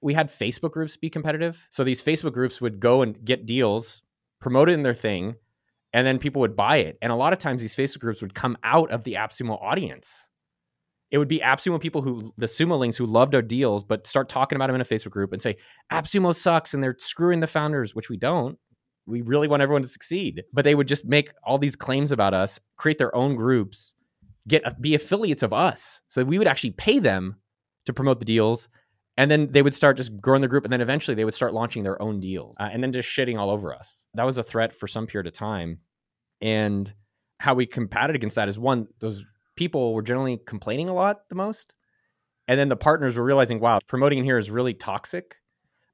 We 0.00 0.14
had 0.14 0.28
Facebook 0.28 0.72
groups 0.72 0.96
be 0.96 1.08
competitive. 1.08 1.68
So 1.70 1.84
these 1.84 2.02
Facebook 2.02 2.32
groups 2.32 2.60
would 2.60 2.80
go 2.80 3.02
and 3.02 3.24
get 3.24 3.46
deals 3.46 4.02
promote 4.40 4.68
it 4.68 4.72
in 4.72 4.82
their 4.82 4.94
thing, 4.94 5.34
and 5.92 6.06
then 6.06 6.18
people 6.18 6.40
would 6.40 6.56
buy 6.56 6.78
it. 6.78 6.98
And 7.02 7.12
a 7.12 7.16
lot 7.16 7.32
of 7.32 7.38
times 7.38 7.62
these 7.62 7.76
Facebook 7.76 8.00
groups 8.00 8.20
would 8.20 8.34
come 8.34 8.56
out 8.62 8.90
of 8.90 9.04
the 9.04 9.14
AppSumo 9.14 9.62
audience. 9.62 10.28
It 11.10 11.18
would 11.18 11.28
be 11.28 11.38
AppSumo 11.38 11.80
people 11.80 12.02
who, 12.02 12.32
the 12.36 12.46
Sumo 12.46 12.78
links 12.78 12.96
who 12.96 13.06
loved 13.06 13.34
our 13.34 13.42
deals, 13.42 13.82
but 13.82 14.06
start 14.06 14.28
talking 14.28 14.56
about 14.56 14.66
them 14.66 14.74
in 14.74 14.82
a 14.82 14.84
Facebook 14.84 15.10
group 15.10 15.32
and 15.32 15.40
say, 15.40 15.56
AppSumo 15.90 16.34
sucks 16.34 16.74
and 16.74 16.82
they're 16.82 16.96
screwing 16.98 17.40
the 17.40 17.46
founders, 17.46 17.94
which 17.94 18.10
we 18.10 18.18
don't. 18.18 18.58
We 19.06 19.22
really 19.22 19.48
want 19.48 19.62
everyone 19.62 19.82
to 19.82 19.88
succeed. 19.88 20.44
But 20.52 20.64
they 20.64 20.74
would 20.74 20.86
just 20.86 21.06
make 21.06 21.32
all 21.42 21.56
these 21.56 21.76
claims 21.76 22.12
about 22.12 22.34
us, 22.34 22.60
create 22.76 22.98
their 22.98 23.14
own 23.16 23.36
groups, 23.36 23.94
get 24.46 24.80
be 24.82 24.94
affiliates 24.94 25.42
of 25.42 25.54
us. 25.54 26.02
So 26.08 26.24
we 26.24 26.36
would 26.36 26.46
actually 26.46 26.72
pay 26.72 26.98
them 26.98 27.36
to 27.86 27.94
promote 27.94 28.18
the 28.18 28.26
deals 28.26 28.68
and 29.18 29.28
then 29.28 29.50
they 29.50 29.62
would 29.62 29.74
start 29.74 29.96
just 29.96 30.16
growing 30.20 30.42
the 30.42 30.48
group 30.48 30.62
and 30.62 30.72
then 30.72 30.80
eventually 30.80 31.16
they 31.16 31.24
would 31.24 31.34
start 31.34 31.52
launching 31.52 31.82
their 31.82 32.00
own 32.00 32.20
deals 32.20 32.56
uh, 32.60 32.68
and 32.72 32.82
then 32.82 32.92
just 32.92 33.08
shitting 33.08 33.36
all 33.36 33.50
over 33.50 33.74
us. 33.74 34.06
That 34.14 34.24
was 34.24 34.38
a 34.38 34.44
threat 34.44 34.72
for 34.72 34.86
some 34.86 35.08
period 35.08 35.26
of 35.26 35.32
time. 35.32 35.80
And 36.40 36.94
how 37.40 37.54
we 37.54 37.66
combated 37.66 38.14
against 38.14 38.36
that 38.36 38.48
is 38.48 38.60
one 38.60 38.86
those 39.00 39.24
people 39.56 39.92
were 39.92 40.02
generally 40.02 40.38
complaining 40.46 40.88
a 40.88 40.94
lot 40.94 41.28
the 41.28 41.34
most. 41.34 41.74
And 42.46 42.60
then 42.60 42.68
the 42.68 42.76
partners 42.76 43.16
were 43.16 43.24
realizing 43.24 43.58
wow 43.58 43.80
promoting 43.88 44.18
in 44.18 44.24
here 44.24 44.38
is 44.38 44.52
really 44.52 44.72
toxic. 44.72 45.34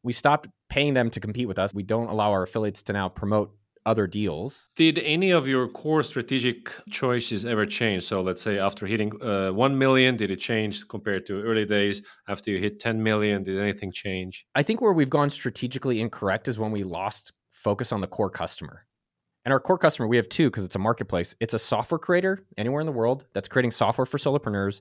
We 0.03 0.12
stopped 0.12 0.49
paying 0.69 0.93
them 0.93 1.09
to 1.09 1.19
compete 1.19 1.49
with 1.49 1.59
us. 1.59 1.73
We 1.73 1.82
don't 1.82 2.09
allow 2.09 2.31
our 2.32 2.43
affiliates 2.43 2.82
to 2.85 2.93
now 2.93 3.09
promote 3.09 3.56
other 3.86 4.06
deals. 4.06 4.70
Did 4.76 4.98
any 4.98 5.31
of 5.31 5.46
your 5.46 5.69
core 5.69 6.02
strategic 6.02 6.72
choices 6.90 7.44
ever 7.44 7.66
change? 7.66 8.04
So 8.04 8.22
let's 8.22 8.42
say 8.42 8.58
after 8.58 8.86
hitting 8.86 9.12
uh, 9.22 9.50
1 9.50 9.78
million, 9.78 10.16
did 10.16 10.31
it 10.31 10.40
change 10.40 10.86
compared 10.88 11.26
to 11.26 11.42
early 11.42 11.66
days? 11.66 12.03
After 12.29 12.50
you 12.50 12.58
hit 12.58 12.81
10 12.81 13.03
million, 13.03 13.44
did 13.44 13.58
anything 13.58 13.93
change? 13.93 14.46
I 14.55 14.62
think 14.62 14.81
where 14.81 14.93
we've 14.93 15.10
gone 15.10 15.31
strategically 15.31 16.00
incorrect 16.00 16.48
is 16.48 16.58
when 16.58 16.70
we 16.70 16.84
lost 16.84 17.32
focus 17.53 17.93
on 17.93 18.00
the 18.00 18.06
core 18.06 18.31
customer. 18.31 18.86
And 19.44 19.53
our 19.53 19.60
core 19.60 19.79
customer, 19.79 20.08
we 20.08 20.17
have 20.17 20.29
two 20.29 20.48
because 20.50 20.64
it's 20.64 20.74
a 20.74 20.79
marketplace. 20.79 21.34
It's 21.41 21.53
a 21.53 21.58
software 21.58 21.98
creator 21.98 22.46
anywhere 22.56 22.81
in 22.81 22.86
the 22.86 22.93
world 22.93 23.26
that's 23.34 23.48
creating 23.48 23.72
software 23.72 24.06
for 24.06 24.17
solopreneurs 24.17 24.81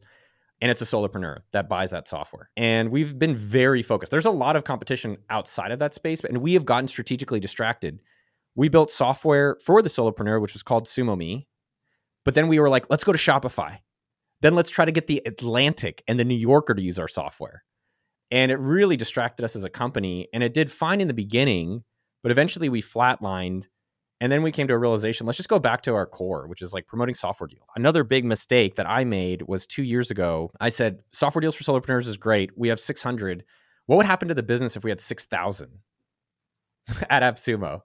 and 0.63 0.71
it's 0.71 0.81
a 0.81 0.85
solopreneur 0.85 1.39
that 1.51 1.67
buys 1.67 1.91
that 1.91 2.07
software. 2.07 2.49
And 2.55 2.89
we've 2.89 3.19
been 3.19 3.35
very 3.35 3.81
focused. 3.81 4.11
There's 4.11 4.25
a 4.25 4.31
lot 4.31 4.55
of 4.55 4.63
competition 4.63 5.17
outside 5.29 5.71
of 5.71 5.79
that 5.79 5.93
space, 5.93 6.21
and 6.21 6.37
we 6.37 6.53
have 6.53 6.63
gotten 6.63 6.87
strategically 6.87 7.41
distracted 7.41 7.99
we 8.55 8.69
built 8.69 8.91
software 8.91 9.57
for 9.63 9.81
the 9.81 9.89
solopreneur, 9.89 10.41
which 10.41 10.53
was 10.53 10.63
called 10.63 10.85
SumoMe. 10.85 11.45
But 12.25 12.35
then 12.35 12.47
we 12.47 12.59
were 12.59 12.69
like, 12.69 12.89
let's 12.89 13.03
go 13.03 13.11
to 13.11 13.17
Shopify. 13.17 13.79
Then 14.41 14.55
let's 14.55 14.69
try 14.69 14.85
to 14.85 14.91
get 14.91 15.07
the 15.07 15.21
Atlantic 15.25 16.03
and 16.07 16.19
the 16.19 16.25
New 16.25 16.35
Yorker 16.35 16.73
to 16.73 16.81
use 16.81 16.99
our 16.99 17.07
software. 17.07 17.63
And 18.31 18.51
it 18.51 18.59
really 18.59 18.97
distracted 18.97 19.43
us 19.43 19.55
as 19.55 19.63
a 19.63 19.69
company. 19.69 20.27
And 20.33 20.43
it 20.43 20.53
did 20.53 20.71
fine 20.71 21.01
in 21.01 21.07
the 21.07 21.13
beginning, 21.13 21.83
but 22.21 22.31
eventually 22.31 22.69
we 22.69 22.81
flatlined. 22.81 23.67
And 24.21 24.31
then 24.31 24.41
we 24.41 24.51
came 24.51 24.67
to 24.67 24.73
a 24.73 24.77
realization 24.77 25.25
let's 25.27 25.37
just 25.37 25.49
go 25.49 25.59
back 25.59 25.81
to 25.83 25.95
our 25.95 26.05
core, 26.05 26.47
which 26.47 26.61
is 26.61 26.73
like 26.73 26.87
promoting 26.87 27.15
software 27.15 27.47
deals. 27.47 27.67
Another 27.75 28.03
big 28.03 28.23
mistake 28.23 28.75
that 28.75 28.89
I 28.89 29.03
made 29.03 29.43
was 29.43 29.67
two 29.67 29.83
years 29.83 30.11
ago. 30.11 30.51
I 30.61 30.69
said, 30.69 30.99
software 31.11 31.41
deals 31.41 31.55
for 31.55 31.63
solopreneurs 31.63 32.07
is 32.07 32.17
great. 32.17 32.51
We 32.57 32.69
have 32.69 32.79
600. 32.79 33.43
What 33.85 33.97
would 33.97 34.05
happen 34.05 34.29
to 34.29 34.33
the 34.33 34.43
business 34.43 34.77
if 34.77 34.83
we 34.83 34.91
had 34.91 35.01
6,000 35.01 35.69
at 37.09 37.23
AppSumo? 37.23 37.81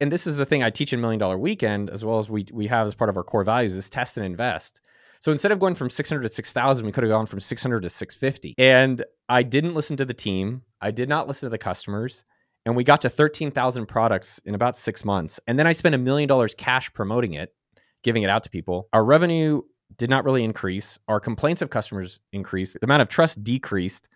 And 0.00 0.12
this 0.12 0.26
is 0.26 0.36
the 0.36 0.46
thing 0.46 0.62
I 0.62 0.70
teach 0.70 0.92
in 0.92 1.00
Million 1.00 1.18
Dollar 1.18 1.38
Weekend, 1.38 1.90
as 1.90 2.04
well 2.04 2.18
as 2.18 2.28
we 2.28 2.46
we 2.52 2.66
have 2.66 2.86
as 2.86 2.94
part 2.94 3.10
of 3.10 3.16
our 3.16 3.24
core 3.24 3.44
values, 3.44 3.74
is 3.74 3.88
test 3.88 4.16
and 4.16 4.26
invest. 4.26 4.80
So 5.20 5.32
instead 5.32 5.50
of 5.50 5.58
going 5.58 5.74
from 5.74 5.90
600 5.90 6.22
to 6.22 6.28
6,000, 6.28 6.86
we 6.86 6.92
could 6.92 7.02
have 7.02 7.10
gone 7.10 7.26
from 7.26 7.40
600 7.40 7.82
to 7.82 7.90
650. 7.90 8.54
And 8.58 9.04
I 9.28 9.42
didn't 9.42 9.74
listen 9.74 9.96
to 9.96 10.04
the 10.04 10.14
team. 10.14 10.62
I 10.80 10.90
did 10.90 11.08
not 11.08 11.26
listen 11.26 11.46
to 11.46 11.50
the 11.50 11.58
customers. 11.58 12.24
And 12.64 12.76
we 12.76 12.84
got 12.84 13.00
to 13.02 13.08
13,000 13.08 13.86
products 13.86 14.40
in 14.44 14.54
about 14.54 14.76
six 14.76 15.04
months. 15.04 15.40
And 15.46 15.58
then 15.58 15.66
I 15.66 15.72
spent 15.72 15.94
a 15.94 15.98
million 15.98 16.28
dollars 16.28 16.54
cash 16.54 16.92
promoting 16.92 17.34
it, 17.34 17.54
giving 18.02 18.24
it 18.24 18.30
out 18.30 18.42
to 18.44 18.50
people. 18.50 18.88
Our 18.92 19.04
revenue 19.04 19.62
did 19.96 20.10
not 20.10 20.24
really 20.24 20.44
increase. 20.44 20.98
Our 21.08 21.20
complaints 21.20 21.62
of 21.62 21.70
customers 21.70 22.20
increased. 22.32 22.74
The 22.74 22.86
amount 22.86 23.02
of 23.02 23.08
trust 23.08 23.42
decreased 23.42 24.08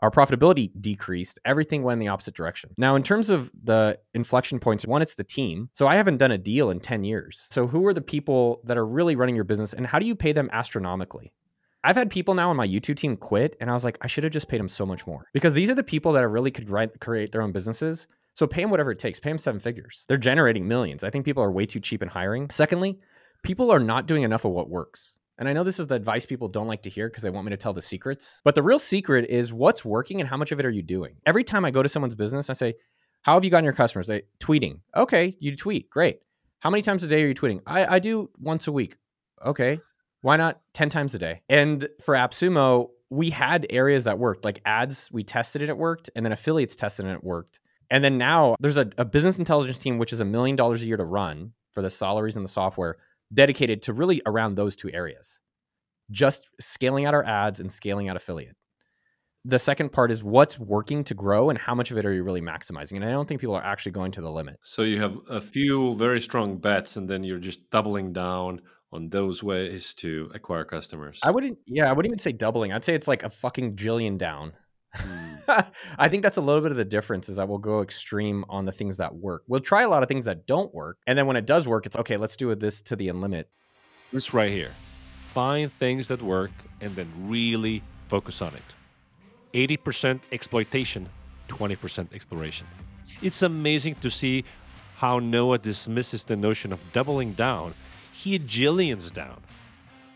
our 0.00 0.10
profitability 0.10 0.70
decreased. 0.80 1.38
Everything 1.44 1.82
went 1.82 1.94
in 1.94 2.00
the 2.00 2.08
opposite 2.08 2.34
direction. 2.34 2.70
Now, 2.76 2.96
in 2.96 3.02
terms 3.02 3.30
of 3.30 3.50
the 3.62 3.98
inflection 4.12 4.58
points, 4.58 4.86
one, 4.86 5.02
it's 5.02 5.14
the 5.14 5.24
team. 5.24 5.70
So 5.72 5.86
I 5.86 5.96
haven't 5.96 6.18
done 6.18 6.32
a 6.32 6.38
deal 6.38 6.70
in 6.70 6.80
10 6.80 7.04
years. 7.04 7.46
So 7.50 7.66
who 7.66 7.86
are 7.86 7.94
the 7.94 8.00
people 8.00 8.60
that 8.64 8.76
are 8.76 8.86
really 8.86 9.16
running 9.16 9.34
your 9.34 9.44
business 9.44 9.72
and 9.72 9.86
how 9.86 9.98
do 9.98 10.06
you 10.06 10.14
pay 10.14 10.32
them 10.32 10.50
astronomically? 10.52 11.32
I've 11.84 11.96
had 11.96 12.10
people 12.10 12.34
now 12.34 12.48
on 12.48 12.56
my 12.56 12.66
YouTube 12.66 12.96
team 12.96 13.14
quit, 13.14 13.56
and 13.60 13.68
I 13.68 13.74
was 13.74 13.84
like, 13.84 13.98
I 14.00 14.06
should 14.06 14.24
have 14.24 14.32
just 14.32 14.48
paid 14.48 14.58
them 14.58 14.70
so 14.70 14.86
much 14.86 15.06
more 15.06 15.26
because 15.34 15.52
these 15.52 15.68
are 15.68 15.74
the 15.74 15.84
people 15.84 16.12
that 16.12 16.24
are 16.24 16.30
really 16.30 16.50
could 16.50 16.66
create 16.98 17.30
their 17.30 17.42
own 17.42 17.52
businesses. 17.52 18.06
So 18.32 18.46
pay 18.46 18.62
them 18.62 18.70
whatever 18.70 18.90
it 18.90 18.98
takes. 18.98 19.20
Pay 19.20 19.28
them 19.28 19.38
seven 19.38 19.60
figures. 19.60 20.06
They're 20.08 20.16
generating 20.16 20.66
millions. 20.66 21.04
I 21.04 21.10
think 21.10 21.26
people 21.26 21.42
are 21.42 21.52
way 21.52 21.66
too 21.66 21.80
cheap 21.80 22.02
in 22.02 22.08
hiring. 22.08 22.48
Secondly, 22.50 22.98
people 23.42 23.70
are 23.70 23.78
not 23.78 24.06
doing 24.06 24.22
enough 24.22 24.46
of 24.46 24.52
what 24.52 24.70
works. 24.70 25.12
And 25.38 25.48
I 25.48 25.52
know 25.52 25.64
this 25.64 25.80
is 25.80 25.88
the 25.88 25.96
advice 25.96 26.26
people 26.26 26.48
don't 26.48 26.68
like 26.68 26.82
to 26.82 26.90
hear 26.90 27.08
because 27.08 27.22
they 27.22 27.30
want 27.30 27.46
me 27.46 27.50
to 27.50 27.56
tell 27.56 27.72
the 27.72 27.82
secrets. 27.82 28.40
But 28.44 28.54
the 28.54 28.62
real 28.62 28.78
secret 28.78 29.28
is 29.28 29.52
what's 29.52 29.84
working 29.84 30.20
and 30.20 30.28
how 30.28 30.36
much 30.36 30.52
of 30.52 30.60
it 30.60 30.66
are 30.66 30.70
you 30.70 30.82
doing? 30.82 31.16
Every 31.26 31.44
time 31.44 31.64
I 31.64 31.70
go 31.70 31.82
to 31.82 31.88
someone's 31.88 32.14
business, 32.14 32.50
I 32.50 32.52
say, 32.52 32.74
How 33.22 33.34
have 33.34 33.44
you 33.44 33.50
gotten 33.50 33.64
your 33.64 33.72
customers? 33.72 34.06
They 34.06 34.22
tweeting. 34.40 34.80
Okay, 34.96 35.36
you 35.40 35.56
tweet. 35.56 35.90
Great. 35.90 36.20
How 36.60 36.70
many 36.70 36.82
times 36.82 37.02
a 37.02 37.08
day 37.08 37.22
are 37.22 37.28
you 37.28 37.34
tweeting? 37.34 37.60
I, 37.66 37.96
I 37.96 37.98
do 37.98 38.30
once 38.38 38.68
a 38.68 38.72
week. 38.72 38.96
Okay. 39.44 39.80
Why 40.22 40.36
not 40.36 40.60
10 40.72 40.88
times 40.88 41.14
a 41.14 41.18
day? 41.18 41.42
And 41.50 41.88
for 42.02 42.14
AppSumo, 42.14 42.88
we 43.10 43.28
had 43.28 43.66
areas 43.68 44.04
that 44.04 44.18
worked, 44.18 44.44
like 44.44 44.62
ads, 44.64 45.10
we 45.12 45.22
tested 45.22 45.60
it, 45.60 45.68
it 45.68 45.76
worked, 45.76 46.08
and 46.16 46.24
then 46.24 46.32
affiliates 46.32 46.74
tested 46.74 47.04
it, 47.04 47.12
it 47.12 47.22
worked. 47.22 47.60
And 47.90 48.02
then 48.02 48.16
now 48.16 48.56
there's 48.60 48.78
a, 48.78 48.90
a 48.96 49.04
business 49.04 49.38
intelligence 49.38 49.78
team, 49.78 49.98
which 49.98 50.12
is 50.12 50.20
a 50.20 50.24
million 50.24 50.56
dollars 50.56 50.82
a 50.82 50.86
year 50.86 50.96
to 50.96 51.04
run 51.04 51.52
for 51.72 51.82
the 51.82 51.90
salaries 51.90 52.36
and 52.36 52.44
the 52.44 52.48
software, 52.48 52.96
dedicated 53.32 53.82
to 53.82 53.92
really 53.92 54.22
around 54.26 54.54
those 54.54 54.76
two 54.76 54.90
areas, 54.92 55.40
just 56.10 56.48
scaling 56.60 57.06
out 57.06 57.14
our 57.14 57.24
ads 57.24 57.60
and 57.60 57.70
scaling 57.70 58.08
out 58.08 58.16
affiliate. 58.16 58.56
The 59.46 59.58
second 59.58 59.92
part 59.92 60.10
is 60.10 60.24
what's 60.24 60.58
working 60.58 61.04
to 61.04 61.14
grow 61.14 61.50
and 61.50 61.58
how 61.58 61.74
much 61.74 61.90
of 61.90 61.98
it 61.98 62.06
are 62.06 62.12
you 62.12 62.22
really 62.22 62.40
maximizing? 62.40 62.96
And 62.96 63.04
I 63.04 63.10
don't 63.10 63.28
think 63.28 63.40
people 63.40 63.54
are 63.54 63.62
actually 63.62 63.92
going 63.92 64.12
to 64.12 64.22
the 64.22 64.30
limit. 64.30 64.56
So 64.62 64.82
you 64.82 64.98
have 65.00 65.18
a 65.28 65.40
few 65.40 65.94
very 65.96 66.20
strong 66.20 66.56
bets, 66.56 66.96
and 66.96 67.08
then 67.08 67.24
you're 67.24 67.38
just 67.38 67.70
doubling 67.70 68.12
down 68.12 68.62
on 68.90 69.10
those 69.10 69.42
ways 69.42 69.92
to 69.94 70.30
acquire 70.34 70.64
customers. 70.64 71.20
I 71.22 71.30
wouldn't, 71.30 71.58
yeah, 71.66 71.90
I 71.90 71.92
wouldn't 71.92 72.10
even 72.10 72.20
say 72.20 72.32
doubling. 72.32 72.72
I'd 72.72 72.84
say 72.84 72.94
it's 72.94 73.08
like 73.08 73.22
a 73.22 73.28
fucking 73.28 73.76
jillion 73.76 74.16
down. 74.16 74.52
Mm. 74.96 75.66
I 75.98 76.08
think 76.08 76.22
that's 76.22 76.36
a 76.36 76.40
little 76.40 76.60
bit 76.60 76.70
of 76.70 76.76
the 76.76 76.84
difference 76.84 77.28
is 77.28 77.36
that 77.36 77.48
we'll 77.48 77.58
go 77.58 77.82
extreme 77.82 78.44
on 78.48 78.64
the 78.64 78.72
things 78.72 78.96
that 78.96 79.14
work. 79.14 79.42
We'll 79.46 79.60
try 79.60 79.82
a 79.82 79.88
lot 79.88 80.02
of 80.02 80.08
things 80.08 80.24
that 80.24 80.46
don't 80.46 80.72
work. 80.74 80.98
And 81.06 81.18
then 81.18 81.26
when 81.26 81.36
it 81.36 81.46
does 81.46 81.68
work, 81.68 81.86
it's 81.86 81.96
okay, 81.96 82.16
let's 82.16 82.36
do 82.36 82.54
this 82.54 82.80
to 82.82 82.96
the 82.96 83.10
limit. 83.12 83.48
This 84.12 84.32
right 84.32 84.50
here. 84.50 84.70
Find 85.32 85.72
things 85.72 86.08
that 86.08 86.22
work 86.22 86.52
and 86.80 86.94
then 86.96 87.10
really 87.18 87.82
focus 88.08 88.40
on 88.40 88.52
it. 88.54 89.78
80% 89.78 90.20
exploitation, 90.32 91.08
20% 91.48 92.12
exploration. 92.12 92.66
It's 93.22 93.42
amazing 93.42 93.96
to 93.96 94.10
see 94.10 94.44
how 94.96 95.18
Noah 95.18 95.58
dismisses 95.58 96.24
the 96.24 96.36
notion 96.36 96.72
of 96.72 96.80
doubling 96.92 97.32
down 97.32 97.74
he 98.14 98.38
jillions 98.38 99.12
down. 99.12 99.42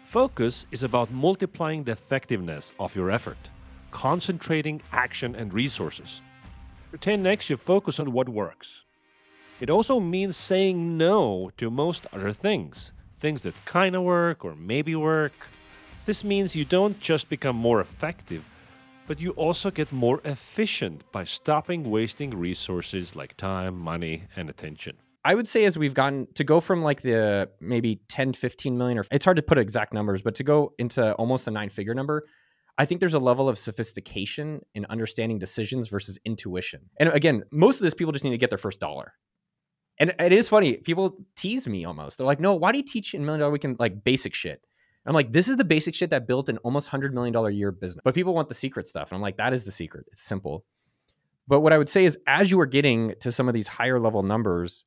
Focus 0.04 0.64
is 0.70 0.82
about 0.82 1.10
multiplying 1.10 1.84
the 1.84 1.92
effectiveness 1.92 2.72
of 2.78 2.96
your 2.96 3.10
effort, 3.10 3.50
concentrating 3.90 4.80
action 4.92 5.34
and 5.34 5.52
resources. 5.52 6.20
For 6.90 6.98
10x, 6.98 7.50
you 7.50 7.56
focus 7.56 8.00
on 8.00 8.12
what 8.12 8.28
works. 8.28 8.84
It 9.60 9.70
also 9.70 9.98
means 9.98 10.36
saying 10.36 10.96
no 10.96 11.50
to 11.56 11.70
most 11.70 12.06
other 12.12 12.32
things, 12.32 12.92
things 13.18 13.42
that 13.42 13.54
kind 13.64 13.96
of 13.96 14.02
work 14.02 14.44
or 14.44 14.54
maybe 14.54 14.94
work. 14.94 15.32
This 16.06 16.22
means 16.22 16.54
you 16.54 16.64
don't 16.64 16.98
just 17.00 17.28
become 17.28 17.56
more 17.56 17.80
effective, 17.80 18.44
but 19.06 19.20
you 19.20 19.32
also 19.32 19.70
get 19.70 19.90
more 19.90 20.20
efficient 20.24 21.02
by 21.12 21.24
stopping 21.24 21.90
wasting 21.90 22.30
resources 22.30 23.16
like 23.16 23.36
time, 23.36 23.76
money, 23.76 24.22
and 24.36 24.48
attention. 24.48 24.96
I 25.24 25.34
would 25.34 25.48
say 25.48 25.64
as 25.64 25.76
we've 25.76 25.94
gotten 25.94 26.28
to 26.34 26.44
go 26.44 26.60
from 26.60 26.82
like 26.82 27.02
the 27.02 27.50
maybe 27.60 28.00
10, 28.08 28.32
15 28.32 28.78
million, 28.78 28.98
or 28.98 29.04
it's 29.10 29.24
hard 29.24 29.36
to 29.36 29.42
put 29.42 29.58
exact 29.58 29.92
numbers, 29.92 30.22
but 30.22 30.34
to 30.36 30.44
go 30.44 30.72
into 30.78 31.12
almost 31.14 31.46
a 31.48 31.50
nine 31.50 31.68
figure 31.68 31.94
number, 31.94 32.24
I 32.78 32.84
think 32.84 33.00
there's 33.00 33.14
a 33.14 33.18
level 33.18 33.48
of 33.48 33.58
sophistication 33.58 34.60
in 34.74 34.86
understanding 34.86 35.40
decisions 35.40 35.88
versus 35.88 36.18
intuition. 36.24 36.88
And 36.98 37.08
again, 37.10 37.42
most 37.50 37.80
of 37.80 37.84
this 37.84 37.94
people 37.94 38.12
just 38.12 38.24
need 38.24 38.30
to 38.30 38.38
get 38.38 38.50
their 38.50 38.58
first 38.58 38.78
dollar. 38.78 39.14
And 39.98 40.14
it 40.20 40.32
is 40.32 40.48
funny, 40.48 40.76
people 40.76 41.16
tease 41.36 41.66
me 41.66 41.84
almost. 41.84 42.18
They're 42.18 42.26
like, 42.26 42.38
no, 42.38 42.54
why 42.54 42.70
do 42.70 42.78
you 42.78 42.84
teach 42.84 43.14
in 43.14 43.24
million 43.24 43.40
dollar 43.40 43.52
weekend 43.52 43.80
like 43.80 44.04
basic 44.04 44.32
shit? 44.32 44.60
I'm 45.04 45.14
like, 45.14 45.32
this 45.32 45.48
is 45.48 45.56
the 45.56 45.64
basic 45.64 45.94
shit 45.94 46.10
that 46.10 46.28
built 46.28 46.48
an 46.48 46.58
almost 46.58 46.88
hundred 46.88 47.14
million 47.14 47.32
dollar 47.32 47.50
year 47.50 47.72
business. 47.72 48.00
But 48.04 48.14
people 48.14 48.34
want 48.34 48.48
the 48.48 48.54
secret 48.54 48.86
stuff. 48.86 49.10
And 49.10 49.16
I'm 49.16 49.22
like, 49.22 49.38
that 49.38 49.52
is 49.52 49.64
the 49.64 49.72
secret. 49.72 50.04
It's 50.08 50.22
simple. 50.22 50.64
But 51.48 51.60
what 51.60 51.72
I 51.72 51.78
would 51.78 51.88
say 51.88 52.04
is 52.04 52.18
as 52.26 52.50
you 52.50 52.60
are 52.60 52.66
getting 52.66 53.14
to 53.20 53.32
some 53.32 53.48
of 53.48 53.54
these 53.54 53.66
higher 53.66 53.98
level 53.98 54.22
numbers, 54.22 54.84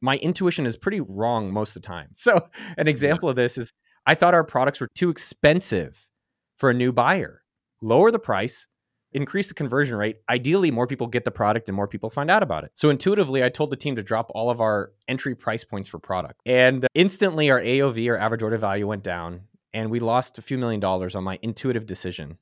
my 0.00 0.16
intuition 0.16 0.66
is 0.66 0.76
pretty 0.76 1.00
wrong 1.00 1.52
most 1.52 1.76
of 1.76 1.82
the 1.82 1.86
time. 1.86 2.08
So, 2.16 2.48
an 2.76 2.88
example 2.88 3.28
yeah. 3.28 3.30
of 3.30 3.36
this 3.36 3.56
is 3.56 3.72
I 4.04 4.16
thought 4.16 4.34
our 4.34 4.44
products 4.44 4.80
were 4.80 4.88
too 4.94 5.10
expensive 5.10 6.08
for 6.56 6.70
a 6.70 6.74
new 6.74 6.92
buyer. 6.92 7.42
Lower 7.80 8.10
the 8.10 8.18
price, 8.18 8.68
increase 9.12 9.48
the 9.48 9.54
conversion 9.54 9.96
rate. 9.96 10.18
Ideally, 10.28 10.70
more 10.70 10.86
people 10.86 11.06
get 11.06 11.24
the 11.24 11.30
product 11.30 11.68
and 11.68 11.76
more 11.76 11.88
people 11.88 12.10
find 12.10 12.30
out 12.30 12.42
about 12.42 12.64
it. 12.64 12.72
So, 12.74 12.90
intuitively, 12.90 13.42
I 13.44 13.48
told 13.48 13.70
the 13.70 13.76
team 13.76 13.96
to 13.96 14.02
drop 14.02 14.30
all 14.34 14.50
of 14.50 14.60
our 14.60 14.92
entry 15.08 15.34
price 15.34 15.64
points 15.64 15.88
for 15.88 15.98
product. 15.98 16.40
And 16.46 16.86
instantly, 16.94 17.50
our 17.50 17.60
AOV, 17.60 18.10
our 18.10 18.18
average 18.18 18.42
order 18.42 18.58
value, 18.58 18.86
went 18.86 19.02
down. 19.02 19.42
And 19.74 19.90
we 19.90 20.00
lost 20.00 20.38
a 20.38 20.42
few 20.42 20.58
million 20.58 20.80
dollars 20.80 21.14
on 21.14 21.24
my 21.24 21.38
intuitive 21.42 21.86
decision. 21.86 22.36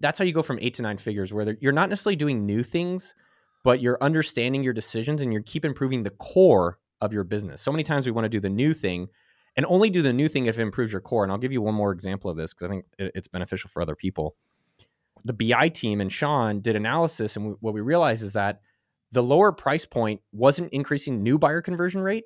That's 0.00 0.18
how 0.18 0.24
you 0.24 0.32
go 0.32 0.42
from 0.42 0.58
eight 0.62 0.74
to 0.74 0.82
nine 0.82 0.98
figures, 0.98 1.32
where 1.32 1.56
you're 1.60 1.72
not 1.72 1.90
necessarily 1.90 2.16
doing 2.16 2.46
new 2.46 2.62
things, 2.62 3.14
but 3.62 3.80
you're 3.80 3.98
understanding 4.00 4.62
your 4.62 4.72
decisions 4.72 5.20
and 5.20 5.32
you 5.32 5.42
keep 5.42 5.64
improving 5.64 6.02
the 6.02 6.10
core 6.10 6.78
of 7.00 7.12
your 7.12 7.24
business. 7.24 7.60
So 7.60 7.72
many 7.72 7.82
times 7.82 8.06
we 8.06 8.12
want 8.12 8.24
to 8.24 8.30
do 8.30 8.40
the 8.40 8.48
new 8.48 8.72
thing 8.72 9.08
and 9.56 9.66
only 9.66 9.90
do 9.90 10.02
the 10.02 10.12
new 10.12 10.28
thing 10.28 10.46
if 10.46 10.58
it 10.58 10.62
improves 10.62 10.92
your 10.92 11.00
core. 11.00 11.22
And 11.22 11.32
I'll 11.32 11.38
give 11.38 11.52
you 11.52 11.62
one 11.62 11.74
more 11.74 11.92
example 11.92 12.30
of 12.30 12.36
this 12.36 12.54
because 12.54 12.66
I 12.66 12.70
think 12.70 12.84
it's 12.98 13.28
beneficial 13.28 13.68
for 13.68 13.82
other 13.82 13.96
people. 13.96 14.36
The 15.24 15.32
BI 15.32 15.68
team 15.68 16.00
and 16.00 16.10
Sean 16.10 16.60
did 16.60 16.74
analysis, 16.74 17.36
and 17.36 17.56
what 17.60 17.74
we 17.74 17.80
realized 17.80 18.22
is 18.22 18.32
that 18.32 18.60
the 19.12 19.22
lower 19.22 19.52
price 19.52 19.84
point 19.84 20.20
wasn't 20.32 20.72
increasing 20.72 21.22
new 21.22 21.38
buyer 21.38 21.60
conversion 21.60 22.00
rate. 22.00 22.24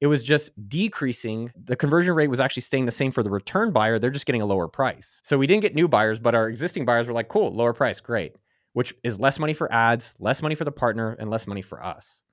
It 0.00 0.08
was 0.08 0.24
just 0.24 0.50
decreasing. 0.68 1.52
The 1.64 1.76
conversion 1.76 2.14
rate 2.14 2.28
was 2.28 2.40
actually 2.40 2.62
staying 2.62 2.86
the 2.86 2.92
same 2.92 3.10
for 3.10 3.22
the 3.22 3.30
return 3.30 3.70
buyer. 3.70 3.98
They're 3.98 4.10
just 4.10 4.26
getting 4.26 4.42
a 4.42 4.46
lower 4.46 4.68
price. 4.68 5.20
So 5.24 5.38
we 5.38 5.46
didn't 5.46 5.62
get 5.62 5.74
new 5.74 5.88
buyers, 5.88 6.18
but 6.18 6.34
our 6.34 6.48
existing 6.48 6.84
buyers 6.84 7.06
were 7.06 7.14
like, 7.14 7.28
cool, 7.28 7.52
lower 7.52 7.72
price, 7.72 8.00
great, 8.00 8.34
which 8.72 8.94
is 9.04 9.20
less 9.20 9.38
money 9.38 9.54
for 9.54 9.72
ads, 9.72 10.14
less 10.18 10.42
money 10.42 10.54
for 10.54 10.64
the 10.64 10.72
partner, 10.72 11.16
and 11.18 11.30
less 11.30 11.46
money 11.46 11.62
for 11.62 11.82
us. 11.82 12.24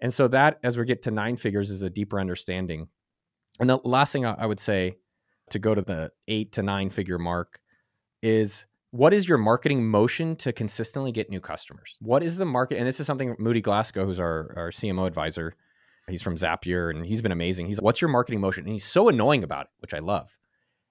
And 0.00 0.14
so 0.14 0.28
that, 0.28 0.60
as 0.62 0.78
we 0.78 0.84
get 0.84 1.02
to 1.02 1.10
nine 1.10 1.36
figures, 1.36 1.70
is 1.70 1.82
a 1.82 1.90
deeper 1.90 2.20
understanding. 2.20 2.88
And 3.60 3.68
the 3.68 3.78
last 3.84 4.12
thing 4.12 4.24
I 4.24 4.46
would 4.46 4.58
say 4.58 4.96
to 5.50 5.58
go 5.58 5.74
to 5.74 5.82
the 5.82 6.10
eight 6.28 6.52
to 6.52 6.62
nine 6.62 6.90
figure 6.90 7.18
mark 7.18 7.60
is 8.22 8.66
what 8.90 9.14
is 9.14 9.28
your 9.28 9.38
marketing 9.38 9.86
motion 9.86 10.34
to 10.36 10.52
consistently 10.52 11.12
get 11.12 11.30
new 11.30 11.40
customers? 11.40 11.98
What 12.00 12.22
is 12.22 12.38
the 12.38 12.44
market? 12.44 12.78
And 12.78 12.86
this 12.86 12.98
is 12.98 13.06
something 13.06 13.36
Moody 13.38 13.60
Glasgow, 13.60 14.04
who's 14.04 14.18
our, 14.18 14.52
our 14.56 14.70
CMO 14.70 15.06
advisor, 15.06 15.54
he's 16.08 16.22
from 16.22 16.36
Zapier 16.36 16.90
and 16.90 17.06
he's 17.06 17.22
been 17.22 17.32
amazing. 17.32 17.66
He's 17.66 17.80
what's 17.80 18.00
your 18.00 18.10
marketing 18.10 18.40
motion? 18.40 18.64
And 18.64 18.72
he's 18.72 18.84
so 18.84 19.08
annoying 19.08 19.44
about 19.44 19.66
it, 19.66 19.70
which 19.78 19.94
I 19.94 19.98
love. 19.98 20.36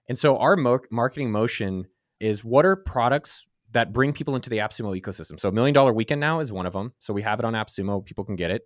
And 0.07 0.17
so 0.17 0.38
our 0.38 0.55
mo- 0.55 0.79
marketing 0.91 1.31
motion 1.31 1.88
is 2.19 2.43
what 2.43 2.65
are 2.65 2.75
products 2.75 3.47
that 3.71 3.93
bring 3.93 4.13
people 4.13 4.35
into 4.35 4.49
the 4.49 4.57
AppSumo 4.57 4.99
ecosystem? 4.99 5.39
So 5.39 5.51
Million 5.51 5.73
Dollar 5.73 5.93
Weekend 5.93 6.21
now 6.21 6.39
is 6.39 6.51
one 6.51 6.65
of 6.65 6.73
them. 6.73 6.93
So 6.99 7.13
we 7.13 7.21
have 7.21 7.39
it 7.39 7.45
on 7.45 7.53
AppSumo, 7.53 8.05
people 8.05 8.23
can 8.23 8.35
get 8.35 8.51
it. 8.51 8.63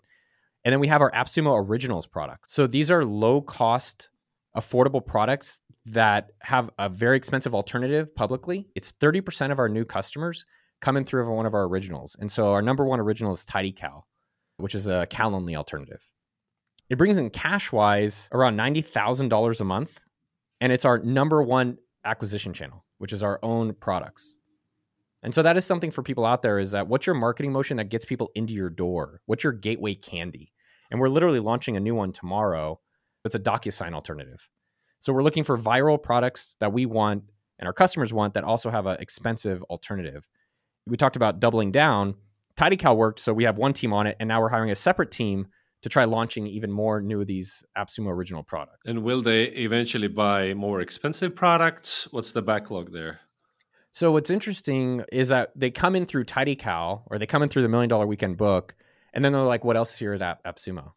And 0.65 0.71
then 0.71 0.79
we 0.79 0.87
have 0.87 1.01
our 1.01 1.11
AppSumo 1.11 1.67
Originals 1.67 2.07
products. 2.07 2.53
So 2.53 2.67
these 2.67 2.89
are 2.89 3.03
low 3.03 3.41
cost, 3.41 4.09
affordable 4.55 5.05
products 5.05 5.61
that 5.85 6.29
have 6.41 6.69
a 6.79 6.87
very 6.87 7.17
expensive 7.17 7.53
alternative 7.53 8.15
publicly. 8.15 8.67
It's 8.75 8.93
30% 8.93 9.51
of 9.51 9.59
our 9.59 9.67
new 9.67 9.83
customers 9.83 10.45
coming 10.81 11.03
through 11.03 11.29
one 11.33 11.45
of 11.45 11.53
our 11.53 11.63
originals. 11.63 12.15
And 12.19 12.31
so 12.31 12.51
our 12.53 12.61
number 12.61 12.85
one 12.85 12.99
original 12.99 13.33
is 13.33 13.43
TidyCal, 13.43 14.03
which 14.57 14.75
is 14.75 14.87
a 14.87 15.07
Calendly 15.09 15.55
alternative. 15.55 16.07
It 16.89 16.97
brings 16.97 17.17
in 17.17 17.29
cash 17.29 17.71
wise 17.71 18.29
around 18.31 18.57
$90,000 18.57 19.59
a 19.59 19.63
month. 19.63 19.99
And 20.61 20.71
it's 20.71 20.85
our 20.85 20.99
number 20.99 21.43
one 21.43 21.77
acquisition 22.05 22.53
channel, 22.53 22.85
which 22.97 23.11
is 23.11 23.21
our 23.21 23.39
own 23.43 23.73
products. 23.73 24.37
And 25.23 25.33
so 25.33 25.41
that 25.41 25.57
is 25.57 25.65
something 25.65 25.91
for 25.91 26.03
people 26.03 26.25
out 26.25 26.41
there 26.41 26.59
is 26.59 26.71
that 26.71 26.87
what's 26.87 27.05
your 27.05 27.15
marketing 27.15 27.51
motion 27.51 27.77
that 27.77 27.89
gets 27.89 28.05
people 28.05 28.31
into 28.35 28.53
your 28.53 28.69
door? 28.69 29.21
What's 29.25 29.43
your 29.43 29.53
gateway 29.53 29.95
candy? 29.95 30.52
And 30.93 31.01
we're 31.01 31.09
literally 31.09 31.41
launching 31.41 31.75
a 31.75 31.81
new 31.81 31.95
one 31.95 32.13
tomorrow. 32.13 32.79
It's 33.25 33.35
a 33.35 33.39
DocuSign 33.39 33.93
alternative. 33.93 34.47
So 34.99 35.11
we're 35.11 35.23
looking 35.23 35.43
for 35.43 35.57
viral 35.57 36.01
products 36.01 36.55
that 36.61 36.71
we 36.71 36.85
want 36.85 37.23
and 37.59 37.67
our 37.67 37.73
customers 37.73 38.13
want 38.13 38.35
that 38.35 38.43
also 38.43 38.69
have 38.69 38.85
an 38.85 38.97
expensive 38.99 39.63
alternative. 39.63 40.27
We 40.87 40.95
talked 40.97 41.15
about 41.15 41.39
doubling 41.39 41.71
down. 41.71 42.15
TidyCal 42.57 42.95
worked, 42.95 43.19
so 43.19 43.33
we 43.33 43.45
have 43.45 43.57
one 43.57 43.73
team 43.73 43.93
on 43.93 44.05
it, 44.05 44.15
and 44.19 44.27
now 44.27 44.39
we're 44.39 44.49
hiring 44.49 44.69
a 44.69 44.75
separate 44.75 45.11
team 45.11 45.47
to 45.81 45.89
try 45.89 46.03
launching 46.03 46.45
even 46.45 46.71
more 46.71 47.01
new 47.01 47.21
of 47.21 47.27
these 47.27 47.63
AppSumo 47.77 48.09
original 48.09 48.43
products. 48.43 48.81
And 48.85 49.03
will 49.03 49.21
they 49.21 49.45
eventually 49.45 50.07
buy 50.07 50.53
more 50.53 50.79
expensive 50.79 51.35
products? 51.35 52.07
What's 52.11 52.31
the 52.31 52.41
backlog 52.41 52.93
there? 52.93 53.21
So 53.91 54.11
what's 54.11 54.29
interesting 54.29 55.03
is 55.11 55.29
that 55.29 55.51
they 55.55 55.71
come 55.71 55.95
in 55.95 56.05
through 56.05 56.25
TidyCal 56.25 57.03
or 57.07 57.17
they 57.17 57.25
come 57.25 57.43
in 57.43 57.49
through 57.49 57.63
the 57.63 57.69
Million 57.69 57.89
Dollar 57.89 58.07
Weekend 58.07 58.37
book, 58.37 58.75
and 59.13 59.23
then 59.23 59.31
they're 59.31 59.41
like, 59.41 59.63
"What 59.63 59.77
else 59.77 59.93
is 59.93 59.99
here 59.99 60.13
at 60.13 60.21
App- 60.21 60.43
AppSumo?" 60.43 60.93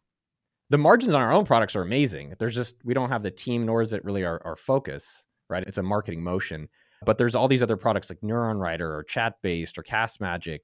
The 0.69 0.77
margins 0.77 1.13
on 1.13 1.21
our 1.21 1.31
own 1.31 1.45
products 1.45 1.75
are 1.75 1.81
amazing. 1.81 2.35
There's 2.39 2.55
just 2.55 2.77
we 2.83 2.93
don't 2.93 3.09
have 3.09 3.23
the 3.23 3.31
team, 3.31 3.65
nor 3.65 3.81
is 3.81 3.93
it 3.93 4.03
really 4.03 4.25
our, 4.25 4.41
our 4.43 4.55
focus. 4.55 5.25
right? 5.49 5.65
It's 5.65 5.77
a 5.77 5.83
marketing 5.83 6.23
motion. 6.23 6.67
But 7.05 7.17
there's 7.17 7.35
all 7.35 7.47
these 7.47 7.63
other 7.63 7.77
products 7.77 8.09
like 8.09 8.21
NeuronWriter 8.21 8.81
or 8.81 9.03
Chat 9.03 9.35
Based 9.41 9.77
or 9.77 9.83
Castmagic 9.83 10.59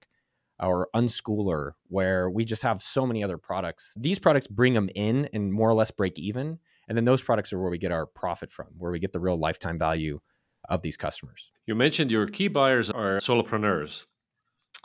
or 0.59 0.89
Unschooler, 0.95 1.71
where 1.87 2.29
we 2.29 2.45
just 2.45 2.63
have 2.63 2.81
so 2.81 3.05
many 3.05 3.23
other 3.23 3.37
products. 3.37 3.93
These 3.97 4.19
products 4.19 4.47
bring 4.47 4.73
them 4.73 4.89
in 4.95 5.29
and 5.33 5.53
more 5.53 5.69
or 5.69 5.73
less 5.73 5.91
break 5.91 6.17
even. 6.19 6.59
And 6.87 6.97
then 6.97 7.05
those 7.05 7.21
products 7.21 7.53
are 7.53 7.59
where 7.59 7.71
we 7.71 7.77
get 7.77 7.91
our 7.91 8.05
profit 8.05 8.51
from, 8.51 8.67
where 8.77 8.91
we 8.91 8.99
get 8.99 9.13
the 9.13 9.19
real 9.19 9.37
lifetime 9.37 9.79
value 9.79 10.19
of 10.69 10.81
these 10.81 10.97
customers. 10.97 11.51
You 11.65 11.75
mentioned 11.75 12.11
your 12.11 12.27
key 12.27 12.47
buyers 12.47 12.89
are 12.89 13.17
solopreneurs. 13.17 14.05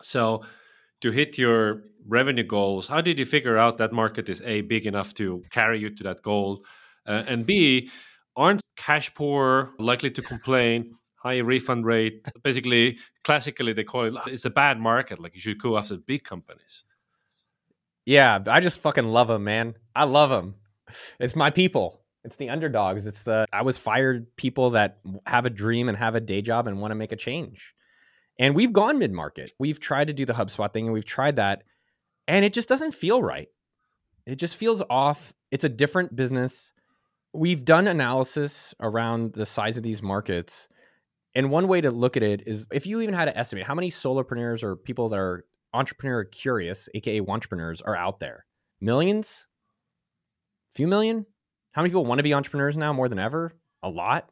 So 0.00 0.42
to 1.00 1.10
hit 1.10 1.38
your 1.38 1.82
revenue 2.06 2.44
goals, 2.44 2.88
how 2.88 3.00
did 3.00 3.18
you 3.18 3.24
figure 3.24 3.56
out 3.56 3.78
that 3.78 3.92
market 3.92 4.28
is 4.28 4.42
A, 4.42 4.62
big 4.62 4.86
enough 4.86 5.14
to 5.14 5.42
carry 5.50 5.78
you 5.78 5.90
to 5.90 6.02
that 6.04 6.22
goal? 6.22 6.64
Uh, 7.06 7.24
and 7.26 7.46
B, 7.46 7.90
aren't 8.36 8.60
cash 8.76 9.12
poor 9.14 9.74
likely 9.78 10.10
to 10.10 10.22
complain? 10.22 10.92
High 11.16 11.38
refund 11.38 11.84
rate. 11.84 12.30
Basically, 12.42 12.98
classically, 13.24 13.72
they 13.72 13.84
call 13.84 14.04
it 14.04 14.14
it's 14.28 14.44
a 14.44 14.50
bad 14.50 14.78
market. 14.78 15.18
Like 15.18 15.34
you 15.34 15.40
should 15.40 15.60
go 15.60 15.76
after 15.76 15.96
big 15.96 16.22
companies. 16.22 16.84
Yeah, 18.06 18.38
I 18.46 18.60
just 18.60 18.80
fucking 18.80 19.08
love 19.08 19.28
them, 19.28 19.44
man. 19.44 19.74
I 19.94 20.04
love 20.04 20.30
them. 20.30 20.54
It's 21.18 21.36
my 21.36 21.50
people. 21.50 22.00
It's 22.24 22.36
the 22.36 22.50
underdogs. 22.50 23.06
It's 23.06 23.24
the 23.24 23.46
I 23.52 23.62
was 23.62 23.78
fired 23.78 24.34
people 24.36 24.70
that 24.70 24.98
have 25.26 25.44
a 25.44 25.50
dream 25.50 25.88
and 25.88 25.98
have 25.98 26.14
a 26.14 26.20
day 26.20 26.40
job 26.40 26.66
and 26.66 26.80
want 26.80 26.92
to 26.92 26.94
make 26.94 27.12
a 27.12 27.16
change. 27.16 27.74
And 28.38 28.54
we've 28.54 28.72
gone 28.72 28.98
mid 28.98 29.12
market. 29.12 29.52
We've 29.58 29.80
tried 29.80 30.08
to 30.08 30.12
do 30.12 30.24
the 30.24 30.32
HubSpot 30.32 30.72
thing 30.72 30.86
and 30.86 30.94
we've 30.94 31.04
tried 31.04 31.36
that. 31.36 31.64
And 32.26 32.44
it 32.44 32.52
just 32.52 32.68
doesn't 32.68 32.92
feel 32.92 33.22
right. 33.22 33.48
It 34.26 34.36
just 34.36 34.56
feels 34.56 34.82
off. 34.90 35.32
It's 35.50 35.64
a 35.64 35.68
different 35.68 36.14
business. 36.14 36.72
We've 37.32 37.64
done 37.64 37.88
analysis 37.88 38.74
around 38.80 39.32
the 39.32 39.46
size 39.46 39.76
of 39.76 39.82
these 39.82 40.02
markets. 40.02 40.68
And 41.34 41.50
one 41.50 41.68
way 41.68 41.80
to 41.80 41.90
look 41.90 42.16
at 42.16 42.22
it 42.22 42.42
is 42.46 42.66
if 42.72 42.86
you 42.86 43.00
even 43.00 43.14
had 43.14 43.26
to 43.26 43.36
estimate 43.36 43.66
how 43.66 43.74
many 43.74 43.90
solopreneurs 43.90 44.62
or 44.62 44.76
people 44.76 45.08
that 45.10 45.18
are 45.18 45.44
entrepreneur 45.72 46.24
curious, 46.24 46.88
aka 46.94 47.20
entrepreneurs, 47.20 47.80
are 47.80 47.96
out 47.96 48.20
there. 48.20 48.44
Millions? 48.80 49.48
A 50.74 50.76
Few 50.76 50.86
million? 50.88 51.26
How 51.72 51.82
many 51.82 51.90
people 51.90 52.04
want 52.04 52.18
to 52.18 52.22
be 52.22 52.34
entrepreneurs 52.34 52.76
now 52.76 52.92
more 52.92 53.08
than 53.08 53.18
ever? 53.18 53.52
A 53.82 53.90
lot. 53.90 54.30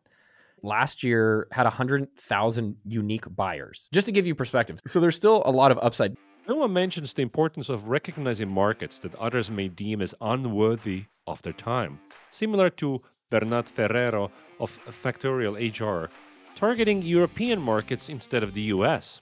Last 0.63 1.03
year 1.03 1.49
had 1.53 1.65
100,000 1.65 2.77
unique 2.85 3.25
buyers. 3.35 3.89
Just 3.93 4.07
to 4.07 4.13
give 4.13 4.27
you 4.27 4.35
perspective. 4.35 4.81
So 4.87 5.01
there's 5.01 5.17
still 5.17 5.43
a 5.45 5.51
lot 5.51 5.71
of 5.71 5.79
upside. 5.83 6.17
Noah 6.49 6.69
mentions 6.69 7.13
the 7.13 7.23
importance 7.23 7.69
of 7.69 7.89
recognizing 7.89 8.49
markets 8.49 8.99
that 9.01 9.15
others 9.17 9.51
may 9.51 9.69
deem 9.69 10.01
as 10.01 10.15
unworthy 10.21 11.05
of 11.27 11.43
their 11.43 11.53
time. 11.53 11.99
Similar 12.31 12.71
to 12.71 13.01
Bernat 13.31 13.67
Farrero 13.67 14.31
of 14.61 14.71
Factorial 15.03 15.57
HR, 15.59 16.09
targeting 16.55 17.03
European 17.03 17.61
markets 17.61 18.09
instead 18.09 18.43
of 18.43 18.55
the 18.55 18.63
US. 18.75 19.21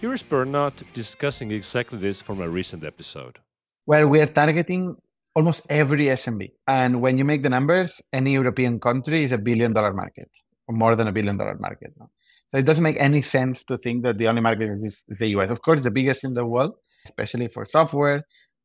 Here 0.00 0.12
is 0.12 0.22
Bernat 0.22 0.82
discussing 0.92 1.52
exactly 1.52 1.98
this 1.98 2.20
from 2.20 2.40
a 2.40 2.48
recent 2.48 2.84
episode. 2.84 3.38
Well, 3.86 4.08
we 4.08 4.20
are 4.20 4.26
targeting 4.26 4.96
almost 5.34 5.66
every 5.70 6.06
SMB. 6.06 6.50
And 6.66 7.00
when 7.00 7.16
you 7.16 7.24
make 7.24 7.42
the 7.42 7.50
numbers, 7.50 8.02
any 8.12 8.32
European 8.32 8.80
country 8.80 9.22
is 9.22 9.32
a 9.32 9.38
billion 9.38 9.72
dollar 9.72 9.94
market 9.94 10.28
or 10.28 10.45
more 10.68 10.96
than 10.96 11.08
a 11.08 11.12
billion 11.12 11.36
dollar 11.36 11.56
market. 11.58 11.92
No? 11.98 12.10
So 12.50 12.58
it 12.58 12.64
doesn't 12.64 12.82
make 12.82 13.00
any 13.00 13.22
sense 13.22 13.64
to 13.64 13.76
think 13.76 14.02
that 14.04 14.18
the 14.18 14.28
only 14.28 14.40
market 14.40 14.70
is, 14.70 15.04
the 15.08 15.28
US. 15.28 15.50
Of 15.50 15.62
course, 15.62 15.82
the 15.82 15.90
biggest 15.90 16.24
in 16.24 16.34
the 16.34 16.46
world, 16.46 16.74
especially 17.04 17.48
for 17.48 17.64
software. 17.64 18.22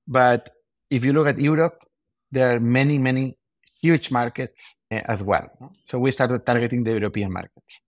But 0.08 0.50
if 0.90 1.04
you 1.06 1.14
look 1.14 1.28
at 1.28 1.40
Europe, 1.40 1.84
there 2.32 2.56
are 2.56 2.60
many, 2.60 2.98
many 2.98 3.38
huge 3.82 4.12
markets 4.12 4.76
uh, 4.92 5.02
as 5.06 5.24
well. 5.24 5.50
So 5.86 6.00
we 6.00 6.12
started 6.12 6.46
targeting 6.46 6.84
the 6.84 6.92
European 6.92 7.32
markets. 7.32 7.82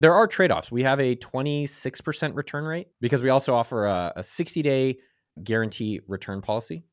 There 0.00 0.12
are 0.12 0.26
trade 0.26 0.50
offs. 0.50 0.70
We 0.70 0.82
have 0.82 1.00
a 1.00 1.16
26% 1.16 2.34
return 2.34 2.64
rate 2.64 2.88
because 3.00 3.22
we 3.22 3.30
also 3.30 3.54
offer 3.54 3.86
a, 3.86 4.12
a 4.16 4.22
60 4.22 4.62
day 4.62 4.98
guarantee 5.42 6.00
return 6.08 6.42
policy. 6.42 6.84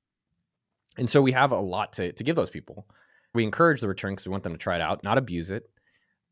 And 0.97 1.09
so 1.09 1.21
we 1.21 1.31
have 1.31 1.51
a 1.51 1.59
lot 1.59 1.93
to, 1.93 2.11
to 2.11 2.23
give 2.23 2.35
those 2.35 2.49
people. 2.49 2.85
We 3.33 3.43
encourage 3.43 3.81
the 3.81 3.87
return 3.87 4.13
because 4.13 4.25
we 4.25 4.31
want 4.31 4.43
them 4.43 4.53
to 4.53 4.57
try 4.57 4.75
it 4.75 4.81
out, 4.81 5.03
not 5.03 5.17
abuse 5.17 5.49
it. 5.49 5.63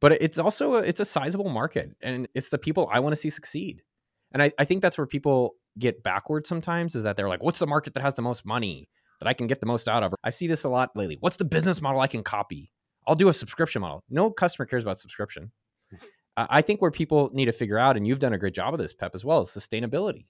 But 0.02 0.14
it's 0.14 0.38
also 0.38 0.76
a, 0.76 0.80
it's 0.80 1.00
a 1.00 1.06
sizable 1.06 1.50
market, 1.50 1.96
and 2.02 2.28
it's 2.34 2.50
the 2.50 2.58
people 2.58 2.90
I 2.92 3.00
want 3.00 3.14
to 3.14 3.18
see 3.18 3.30
succeed. 3.30 3.82
And 4.32 4.42
I, 4.42 4.52
I 4.58 4.66
think 4.66 4.82
that's 4.82 4.98
where 4.98 5.08
people 5.08 5.56
get 5.78 6.04
backwards 6.04 6.48
sometimes 6.48 6.96
is 6.96 7.04
that 7.04 7.18
they're 7.18 7.30
like, 7.30 7.44
what's 7.44 7.60
the 7.60 7.68
market 7.68 7.94
that 7.96 8.02
has 8.02 8.14
the 8.14 8.22
most 8.22 8.46
money 8.46 8.90
that 9.20 9.28
I 9.28 9.34
can 9.34 9.48
get 9.48 9.60
the 9.60 9.66
most 9.66 9.90
out 9.90 10.04
of? 10.04 10.14
I 10.24 10.30
see 10.30 10.48
this 10.48 10.64
a 10.64 10.70
lot 10.70 10.96
lately. 10.96 11.18
What's 11.20 11.38
the 11.38 11.46
business 11.46 11.82
model 11.82 12.00
I 12.00 12.08
can 12.08 12.24
copy? 12.24 12.72
I'll 13.08 13.16
do 13.16 13.30
a 13.30 13.34
subscription 13.34 13.82
model. 13.82 14.04
No 14.10 14.30
customer 14.32 14.66
cares 14.66 14.84
about 14.84 15.00
subscription. 15.00 15.52
I 16.38 16.62
think 16.62 16.82
where 16.82 16.92
people 16.92 17.30
need 17.34 17.46
to 17.46 17.52
figure 17.52 17.78
out, 17.78 17.98
and 17.98 18.08
you've 18.08 18.20
done 18.20 18.32
a 18.32 18.38
great 18.38 18.54
job 18.54 18.74
of 18.74 18.80
this, 18.80 18.94
Pep, 18.94 19.14
as 19.14 19.26
well, 19.26 19.42
is 19.42 19.50
sustainability. 19.50 20.28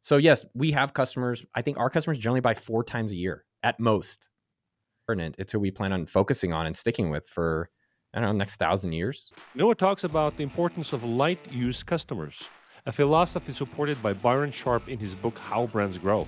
So 0.00 0.16
yes, 0.16 0.46
we 0.54 0.70
have 0.70 0.94
customers. 0.94 1.44
I 1.54 1.60
think 1.60 1.78
our 1.78 1.90
customers 1.90 2.16
generally 2.16 2.40
buy 2.40 2.54
four 2.54 2.82
times 2.82 3.12
a 3.12 3.16
year 3.16 3.44
at 3.62 3.78
most. 3.78 4.30
It's 5.38 5.52
who 5.52 5.58
we 5.58 5.72
plan 5.72 5.92
on 5.92 6.06
focusing 6.06 6.52
on 6.52 6.66
and 6.66 6.76
sticking 6.76 7.10
with 7.10 7.28
for 7.28 7.68
I 8.12 8.18
don't 8.18 8.30
know 8.30 8.38
next 8.38 8.56
thousand 8.56 8.92
years. 8.92 9.32
Noah 9.54 9.76
talks 9.76 10.02
about 10.02 10.36
the 10.36 10.42
importance 10.42 10.92
of 10.92 11.04
light 11.04 11.38
use 11.52 11.84
customers, 11.84 12.42
a 12.86 12.90
philosophy 12.90 13.52
supported 13.52 14.02
by 14.02 14.14
Byron 14.14 14.50
Sharp 14.50 14.88
in 14.88 14.98
his 14.98 15.14
book 15.14 15.38
How 15.38 15.66
Brands 15.68 15.96
Grow. 15.96 16.26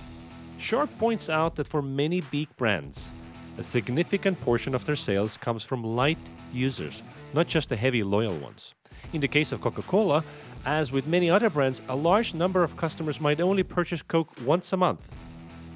Sharp 0.57 0.89
points 0.97 1.27
out 1.27 1.57
that 1.57 1.67
for 1.67 1.81
many 1.81 2.21
big 2.21 2.47
brands, 2.55 3.11
a 3.57 3.63
significant 3.63 4.39
portion 4.39 4.73
of 4.73 4.85
their 4.85 4.95
sales 4.95 5.35
comes 5.35 5.65
from 5.65 5.83
light 5.83 6.17
users, 6.53 7.03
not 7.33 7.47
just 7.47 7.67
the 7.67 7.75
heavy 7.75 8.01
loyal 8.01 8.37
ones. 8.37 8.73
In 9.11 9.19
the 9.19 9.27
case 9.27 9.51
of 9.51 9.59
Coca 9.59 9.81
Cola, 9.81 10.23
as 10.65 10.93
with 10.93 11.05
many 11.05 11.29
other 11.29 11.49
brands, 11.49 11.81
a 11.89 11.95
large 11.95 12.33
number 12.33 12.63
of 12.63 12.77
customers 12.77 13.19
might 13.19 13.41
only 13.41 13.61
purchase 13.61 14.01
Coke 14.01 14.29
once 14.45 14.71
a 14.71 14.77
month. 14.77 15.11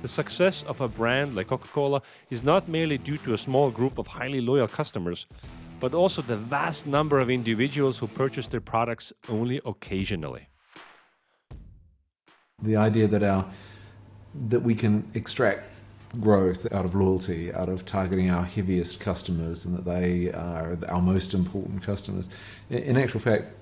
The 0.02 0.08
success 0.08 0.64
of 0.68 0.80
a 0.80 0.88
brand 0.88 1.36
like 1.36 1.48
Coca 1.48 1.68
Cola 1.68 2.02
is 2.30 2.46
not 2.46 2.70
merely 2.70 2.98
due 2.98 3.18
to 3.18 3.34
a 3.34 3.38
small 3.38 3.70
group 3.70 3.98
of 3.98 4.08
highly 4.08 4.40
loyal 4.40 4.70
customers, 4.70 5.28
but 5.80 5.94
also 5.94 6.22
the 6.22 6.38
vast 6.38 6.88
number 6.88 7.20
of 7.20 7.30
individuals 7.30 7.98
who 7.98 8.08
purchase 8.08 8.48
their 8.48 8.62
products 8.62 9.14
only 9.30 9.62
occasionally. 9.66 10.48
The 12.64 12.76
idea 12.76 13.08
that 13.08 13.24
our 13.24 13.46
that 14.50 14.62
we 14.62 14.76
can 14.76 15.10
extract 15.14 15.64
growth 16.20 16.72
out 16.72 16.86
of 16.86 16.96
loyalty, 16.96 17.54
out 17.54 17.70
of 17.70 17.86
targeting 17.86 18.30
our 18.30 18.44
heaviest 18.44 19.00
customers, 19.00 19.66
and 19.66 19.78
that 19.78 19.86
they 19.86 20.32
are 20.32 20.78
our 20.88 21.02
most 21.02 21.34
important 21.34 21.82
customers. 21.84 22.30
In 22.70 22.98
actual 22.98 23.20
fact, 23.20 23.54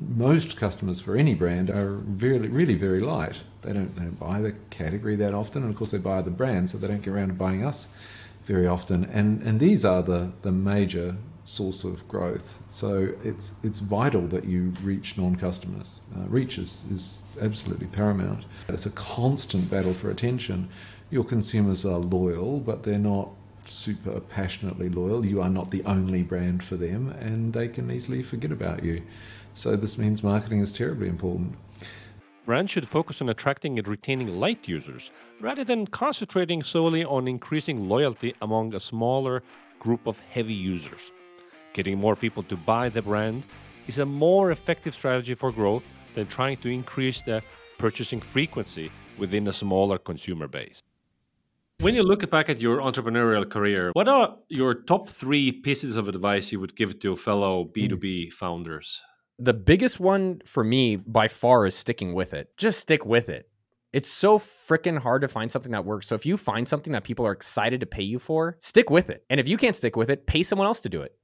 most 0.00 0.56
customers 0.56 1.00
for 1.00 1.16
any 1.16 1.34
brand 1.34 1.70
are 1.70 1.92
really, 1.94 2.48
really 2.48 2.74
very 2.74 3.00
light. 3.00 3.36
They 3.62 3.72
don't, 3.72 3.94
they 3.96 4.02
don't 4.02 4.18
buy 4.18 4.40
the 4.40 4.52
category 4.70 5.16
that 5.16 5.32
often, 5.32 5.62
and 5.62 5.70
of 5.70 5.76
course 5.76 5.90
they 5.90 5.98
buy 5.98 6.22
the 6.22 6.30
brand, 6.30 6.68
so 6.70 6.78
they 6.78 6.88
don't 6.88 7.02
get 7.02 7.12
around 7.12 7.28
to 7.28 7.34
buying 7.34 7.64
us 7.64 7.88
very 8.44 8.66
often. 8.66 9.04
And 9.06 9.42
and 9.42 9.58
these 9.58 9.84
are 9.84 10.02
the 10.02 10.32
the 10.42 10.52
major 10.52 11.16
source 11.46 11.84
of 11.84 12.06
growth. 12.08 12.62
So 12.68 13.14
it's 13.24 13.54
it's 13.62 13.78
vital 13.78 14.26
that 14.28 14.44
you 14.44 14.72
reach 14.82 15.16
non-customers. 15.16 16.00
Uh, 16.14 16.26
reach 16.28 16.58
is, 16.58 16.84
is 16.90 17.22
absolutely 17.40 17.86
paramount. 17.86 18.44
It's 18.68 18.86
a 18.86 18.90
constant 18.90 19.70
battle 19.70 19.94
for 19.94 20.10
attention. 20.10 20.68
Your 21.10 21.24
consumers 21.24 21.86
are 21.86 21.98
loyal, 21.98 22.58
but 22.58 22.82
they're 22.82 22.98
not 22.98 23.28
super 23.64 24.20
passionately 24.20 24.88
loyal. 24.88 25.24
You 25.24 25.40
are 25.40 25.48
not 25.48 25.70
the 25.70 25.84
only 25.84 26.22
brand 26.22 26.62
for 26.62 26.76
them, 26.76 27.10
and 27.20 27.52
they 27.52 27.68
can 27.68 27.90
easily 27.90 28.22
forget 28.22 28.52
about 28.52 28.84
you. 28.84 29.02
So 29.52 29.76
this 29.76 29.96
means 29.98 30.22
marketing 30.22 30.60
is 30.60 30.72
terribly 30.72 31.08
important. 31.08 31.54
Brands 32.44 32.70
should 32.70 32.86
focus 32.86 33.20
on 33.20 33.28
attracting 33.28 33.78
and 33.78 33.88
retaining 33.88 34.38
light 34.38 34.68
users 34.68 35.10
rather 35.40 35.64
than 35.64 35.86
concentrating 35.86 36.62
solely 36.62 37.04
on 37.04 37.26
increasing 37.26 37.88
loyalty 37.88 38.34
among 38.40 38.74
a 38.74 38.80
smaller 38.80 39.42
group 39.80 40.06
of 40.06 40.18
heavy 40.20 40.54
users. 40.54 41.10
Getting 41.76 41.98
more 41.98 42.16
people 42.16 42.42
to 42.44 42.56
buy 42.56 42.88
the 42.88 43.02
brand 43.02 43.42
is 43.86 43.98
a 43.98 44.06
more 44.06 44.50
effective 44.50 44.94
strategy 44.94 45.34
for 45.34 45.52
growth 45.52 45.84
than 46.14 46.26
trying 46.26 46.56
to 46.62 46.70
increase 46.70 47.20
the 47.20 47.42
purchasing 47.76 48.18
frequency 48.18 48.90
within 49.18 49.46
a 49.48 49.52
smaller 49.52 49.98
consumer 49.98 50.48
base. 50.48 50.80
When 51.80 51.94
you 51.94 52.02
look 52.02 52.30
back 52.30 52.48
at 52.48 52.62
your 52.62 52.78
entrepreneurial 52.78 53.46
career, 53.46 53.90
what 53.92 54.08
are 54.08 54.38
your 54.48 54.72
top 54.72 55.10
three 55.10 55.52
pieces 55.52 55.98
of 55.98 56.08
advice 56.08 56.50
you 56.50 56.60
would 56.60 56.74
give 56.74 56.98
to 57.00 57.14
fellow 57.14 57.66
B2B 57.66 58.32
founders? 58.32 59.02
the 59.38 59.52
biggest 59.52 60.00
one 60.00 60.40
for 60.46 60.64
me 60.64 60.96
by 60.96 61.28
far 61.28 61.66
is 61.66 61.74
sticking 61.74 62.14
with 62.14 62.32
it. 62.32 62.56
Just 62.56 62.80
stick 62.80 63.04
with 63.04 63.28
it. 63.28 63.50
It's 63.92 64.10
so 64.10 64.38
freaking 64.38 64.98
hard 64.98 65.20
to 65.20 65.28
find 65.28 65.52
something 65.52 65.72
that 65.72 65.84
works. 65.84 66.06
So 66.06 66.14
if 66.14 66.24
you 66.24 66.38
find 66.38 66.66
something 66.66 66.94
that 66.94 67.04
people 67.04 67.26
are 67.26 67.32
excited 67.32 67.80
to 67.80 67.86
pay 67.86 68.02
you 68.02 68.18
for, 68.18 68.56
stick 68.60 68.88
with 68.88 69.10
it. 69.10 69.24
And 69.28 69.38
if 69.38 69.46
you 69.46 69.58
can't 69.58 69.76
stick 69.76 69.94
with 69.94 70.08
it, 70.08 70.26
pay 70.26 70.42
someone 70.42 70.66
else 70.66 70.80
to 70.80 70.88
do 70.88 71.02
it. 71.02 71.14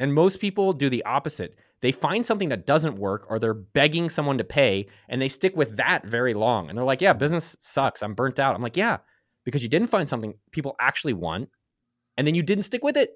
And 0.00 0.14
most 0.14 0.40
people 0.40 0.72
do 0.72 0.88
the 0.88 1.04
opposite. 1.04 1.56
They 1.82 1.92
find 1.92 2.24
something 2.24 2.48
that 2.48 2.66
doesn't 2.66 2.98
work 2.98 3.26
or 3.28 3.38
they're 3.38 3.54
begging 3.54 4.08
someone 4.08 4.38
to 4.38 4.44
pay 4.44 4.86
and 5.08 5.20
they 5.20 5.28
stick 5.28 5.56
with 5.56 5.76
that 5.76 6.06
very 6.06 6.34
long. 6.34 6.68
And 6.68 6.76
they're 6.76 6.84
like, 6.84 7.02
yeah, 7.02 7.12
business 7.12 7.56
sucks. 7.60 8.02
I'm 8.02 8.14
burnt 8.14 8.40
out. 8.40 8.54
I'm 8.54 8.62
like, 8.62 8.76
yeah, 8.76 8.98
because 9.44 9.62
you 9.62 9.68
didn't 9.68 9.88
find 9.88 10.08
something 10.08 10.34
people 10.50 10.74
actually 10.80 11.12
want 11.12 11.50
and 12.16 12.26
then 12.26 12.34
you 12.34 12.42
didn't 12.42 12.64
stick 12.64 12.82
with 12.82 12.96
it. 12.96 13.10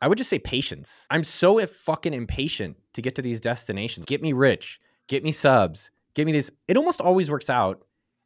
I 0.00 0.08
would 0.08 0.18
just 0.18 0.30
say 0.30 0.38
patience. 0.38 1.06
I'm 1.10 1.24
so 1.24 1.64
fucking 1.66 2.14
impatient 2.14 2.76
to 2.92 3.02
get 3.02 3.16
to 3.16 3.22
these 3.22 3.40
destinations. 3.40 4.06
Get 4.06 4.22
me 4.22 4.32
rich, 4.32 4.80
get 5.08 5.24
me 5.24 5.32
subs, 5.32 5.90
get 6.14 6.26
me 6.26 6.32
this. 6.32 6.50
It 6.68 6.76
almost 6.76 7.00
always 7.00 7.30
works 7.30 7.50
out, 7.50 7.84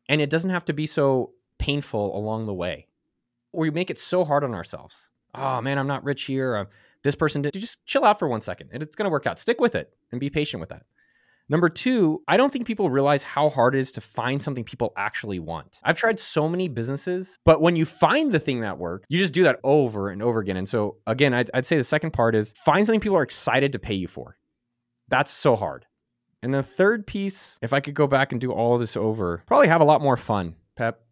and 0.08 0.20
it 0.20 0.28
doesn't 0.28 0.50
have 0.50 0.66
to 0.66 0.74
be 0.74 0.86
so 0.86 1.32
painful 1.58 2.16
along 2.16 2.46
the 2.46 2.54
way. 2.54 2.88
Or 3.52 3.62
we 3.62 3.70
make 3.70 3.90
it 3.90 3.98
so 3.98 4.24
hard 4.24 4.44
on 4.44 4.54
ourselves. 4.54 5.08
Oh 5.34 5.62
man, 5.62 5.78
I'm 5.78 5.86
not 5.86 6.04
rich 6.04 6.24
here. 6.24 6.56
Uh, 6.56 6.64
this 7.02 7.14
person 7.14 7.42
did. 7.42 7.54
Just 7.54 7.84
chill 7.86 8.04
out 8.04 8.18
for 8.18 8.28
one 8.28 8.40
second, 8.40 8.70
and 8.72 8.82
it's 8.82 8.94
going 8.94 9.04
to 9.04 9.10
work 9.10 9.26
out. 9.26 9.38
Stick 9.38 9.60
with 9.60 9.74
it 9.74 9.92
and 10.10 10.20
be 10.20 10.30
patient 10.30 10.60
with 10.60 10.68
that. 10.70 10.84
Number 11.48 11.68
two, 11.68 12.22
I 12.28 12.36
don't 12.36 12.52
think 12.52 12.66
people 12.66 12.88
realize 12.88 13.22
how 13.22 13.50
hard 13.50 13.74
it 13.74 13.80
is 13.80 13.92
to 13.92 14.00
find 14.00 14.42
something 14.42 14.64
people 14.64 14.92
actually 14.96 15.38
want. 15.38 15.80
I've 15.82 15.98
tried 15.98 16.20
so 16.20 16.48
many 16.48 16.68
businesses, 16.68 17.38
but 17.44 17.60
when 17.60 17.76
you 17.76 17.84
find 17.84 18.32
the 18.32 18.38
thing 18.38 18.60
that 18.60 18.78
works, 18.78 19.04
you 19.08 19.18
just 19.18 19.34
do 19.34 19.42
that 19.42 19.58
over 19.64 20.08
and 20.08 20.22
over 20.22 20.38
again. 20.38 20.56
And 20.56 20.68
so, 20.68 20.96
again, 21.06 21.34
I'd, 21.34 21.50
I'd 21.52 21.66
say 21.66 21.76
the 21.76 21.84
second 21.84 22.12
part 22.12 22.34
is 22.34 22.54
find 22.64 22.86
something 22.86 23.00
people 23.00 23.18
are 23.18 23.22
excited 23.22 23.72
to 23.72 23.78
pay 23.78 23.94
you 23.94 24.08
for. 24.08 24.38
That's 25.08 25.30
so 25.30 25.56
hard. 25.56 25.84
And 26.42 26.54
the 26.54 26.62
third 26.62 27.06
piece, 27.06 27.58
if 27.60 27.72
I 27.72 27.80
could 27.80 27.94
go 27.94 28.06
back 28.06 28.32
and 28.32 28.40
do 28.40 28.52
all 28.52 28.78
this 28.78 28.96
over, 28.96 29.42
probably 29.46 29.68
have 29.68 29.80
a 29.80 29.84
lot 29.84 30.00
more 30.00 30.16
fun, 30.16 30.56
Pep. 30.76 31.02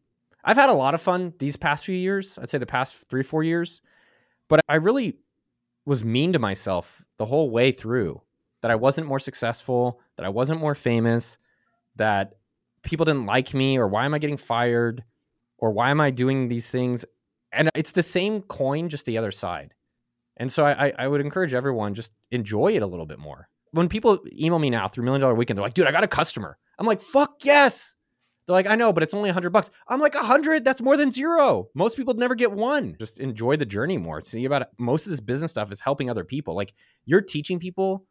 I've 0.42 0.56
had 0.56 0.70
a 0.70 0.74
lot 0.74 0.94
of 0.94 1.02
fun 1.02 1.34
these 1.38 1.56
past 1.56 1.84
few 1.84 1.94
years. 1.94 2.38
I'd 2.40 2.48
say 2.48 2.58
the 2.58 2.66
past 2.66 2.96
three, 3.08 3.22
four 3.22 3.44
years. 3.44 3.82
But 4.48 4.60
I 4.68 4.76
really 4.76 5.18
was 5.90 6.04
mean 6.04 6.32
to 6.32 6.38
myself 6.38 7.04
the 7.18 7.26
whole 7.26 7.50
way 7.50 7.72
through 7.72 8.22
that 8.62 8.70
I 8.70 8.76
wasn't 8.76 9.08
more 9.08 9.18
successful, 9.18 10.00
that 10.16 10.24
I 10.24 10.28
wasn't 10.28 10.60
more 10.60 10.76
famous, 10.76 11.36
that 11.96 12.34
people 12.82 13.04
didn't 13.04 13.26
like 13.26 13.52
me, 13.54 13.76
or 13.76 13.88
why 13.88 14.04
am 14.04 14.14
I 14.14 14.20
getting 14.20 14.36
fired, 14.36 15.02
or 15.58 15.72
why 15.72 15.90
am 15.90 16.00
I 16.00 16.12
doing 16.12 16.46
these 16.46 16.70
things? 16.70 17.04
And 17.50 17.70
it's 17.74 17.90
the 17.90 18.04
same 18.04 18.42
coin, 18.42 18.88
just 18.88 19.04
the 19.04 19.18
other 19.18 19.32
side. 19.32 19.74
And 20.36 20.52
so 20.52 20.64
I, 20.64 20.92
I 20.96 21.08
would 21.08 21.20
encourage 21.20 21.54
everyone 21.54 21.94
just 21.94 22.12
enjoy 22.30 22.68
it 22.68 22.82
a 22.82 22.86
little 22.86 23.04
bit 23.04 23.18
more. 23.18 23.48
When 23.72 23.88
people 23.88 24.20
email 24.32 24.60
me 24.60 24.70
now 24.70 24.86
through 24.86 25.02
Million 25.02 25.22
Dollar 25.22 25.34
Weekend, 25.34 25.58
they're 25.58 25.66
like, 25.66 25.74
dude, 25.74 25.88
I 25.88 25.90
got 25.90 26.04
a 26.04 26.08
customer. 26.08 26.56
I'm 26.78 26.86
like, 26.86 27.00
fuck 27.00 27.38
yes. 27.42 27.96
They're 28.50 28.56
like, 28.56 28.66
I 28.66 28.74
know, 28.74 28.92
but 28.92 29.04
it's 29.04 29.14
only 29.14 29.30
a 29.30 29.32
hundred 29.32 29.50
bucks. 29.50 29.70
I'm 29.86 30.00
like, 30.00 30.16
a 30.16 30.24
hundred? 30.24 30.64
That's 30.64 30.82
more 30.82 30.96
than 30.96 31.12
zero. 31.12 31.68
Most 31.72 31.96
people 31.96 32.14
never 32.14 32.34
get 32.34 32.50
one. 32.50 32.96
Just 32.98 33.20
enjoy 33.20 33.54
the 33.54 33.64
journey 33.64 33.96
more. 33.96 34.20
See 34.22 34.44
about 34.44 34.62
it. 34.62 34.68
Most 34.76 35.06
of 35.06 35.10
this 35.10 35.20
business 35.20 35.52
stuff 35.52 35.70
is 35.70 35.80
helping 35.80 36.10
other 36.10 36.24
people. 36.24 36.56
Like 36.56 36.74
you're 37.04 37.20
teaching 37.20 37.60
people 37.60 38.04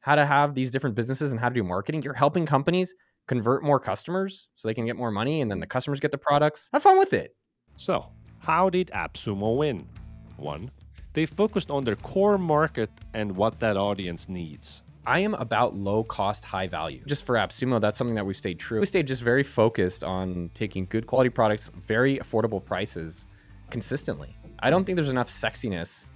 how 0.00 0.14
to 0.14 0.26
have 0.26 0.54
these 0.54 0.70
different 0.70 0.94
businesses 0.94 1.32
and 1.32 1.40
how 1.40 1.48
to 1.48 1.54
do 1.54 1.64
marketing. 1.64 2.02
You're 2.02 2.12
helping 2.12 2.44
companies 2.44 2.94
convert 3.28 3.62
more 3.62 3.80
customers 3.80 4.48
so 4.56 4.68
they 4.68 4.74
can 4.74 4.84
get 4.84 4.94
more 4.94 5.10
money 5.10 5.40
and 5.40 5.50
then 5.50 5.58
the 5.58 5.66
customers 5.66 6.00
get 6.00 6.10
the 6.10 6.18
products. 6.18 6.68
Have 6.74 6.82
fun 6.82 6.98
with 6.98 7.14
it. 7.14 7.34
So, 7.74 8.12
how 8.40 8.68
did 8.68 8.88
AppSumo 8.88 9.56
win? 9.56 9.88
One, 10.36 10.70
they 11.14 11.24
focused 11.24 11.70
on 11.70 11.84
their 11.84 11.96
core 11.96 12.36
market 12.36 12.90
and 13.14 13.34
what 13.34 13.58
that 13.60 13.78
audience 13.78 14.28
needs. 14.28 14.82
I 15.08 15.20
am 15.20 15.32
about 15.32 15.74
low 15.74 16.04
cost, 16.04 16.44
high 16.44 16.66
value. 16.66 17.02
Just 17.06 17.24
for 17.24 17.36
AppSumo, 17.36 17.80
that's 17.80 17.96
something 17.96 18.14
that 18.16 18.26
we've 18.26 18.36
stayed 18.36 18.58
true. 18.58 18.78
We 18.78 18.84
stayed 18.84 19.06
just 19.06 19.22
very 19.22 19.42
focused 19.42 20.04
on 20.04 20.50
taking 20.52 20.84
good 20.84 21.06
quality 21.06 21.30
products, 21.30 21.70
very 21.86 22.18
affordable 22.18 22.62
prices 22.62 23.26
consistently. 23.70 24.36
I 24.58 24.68
don't 24.68 24.84
think 24.84 24.96
there's 24.96 25.08
enough 25.08 25.30
sexiness 25.30 26.10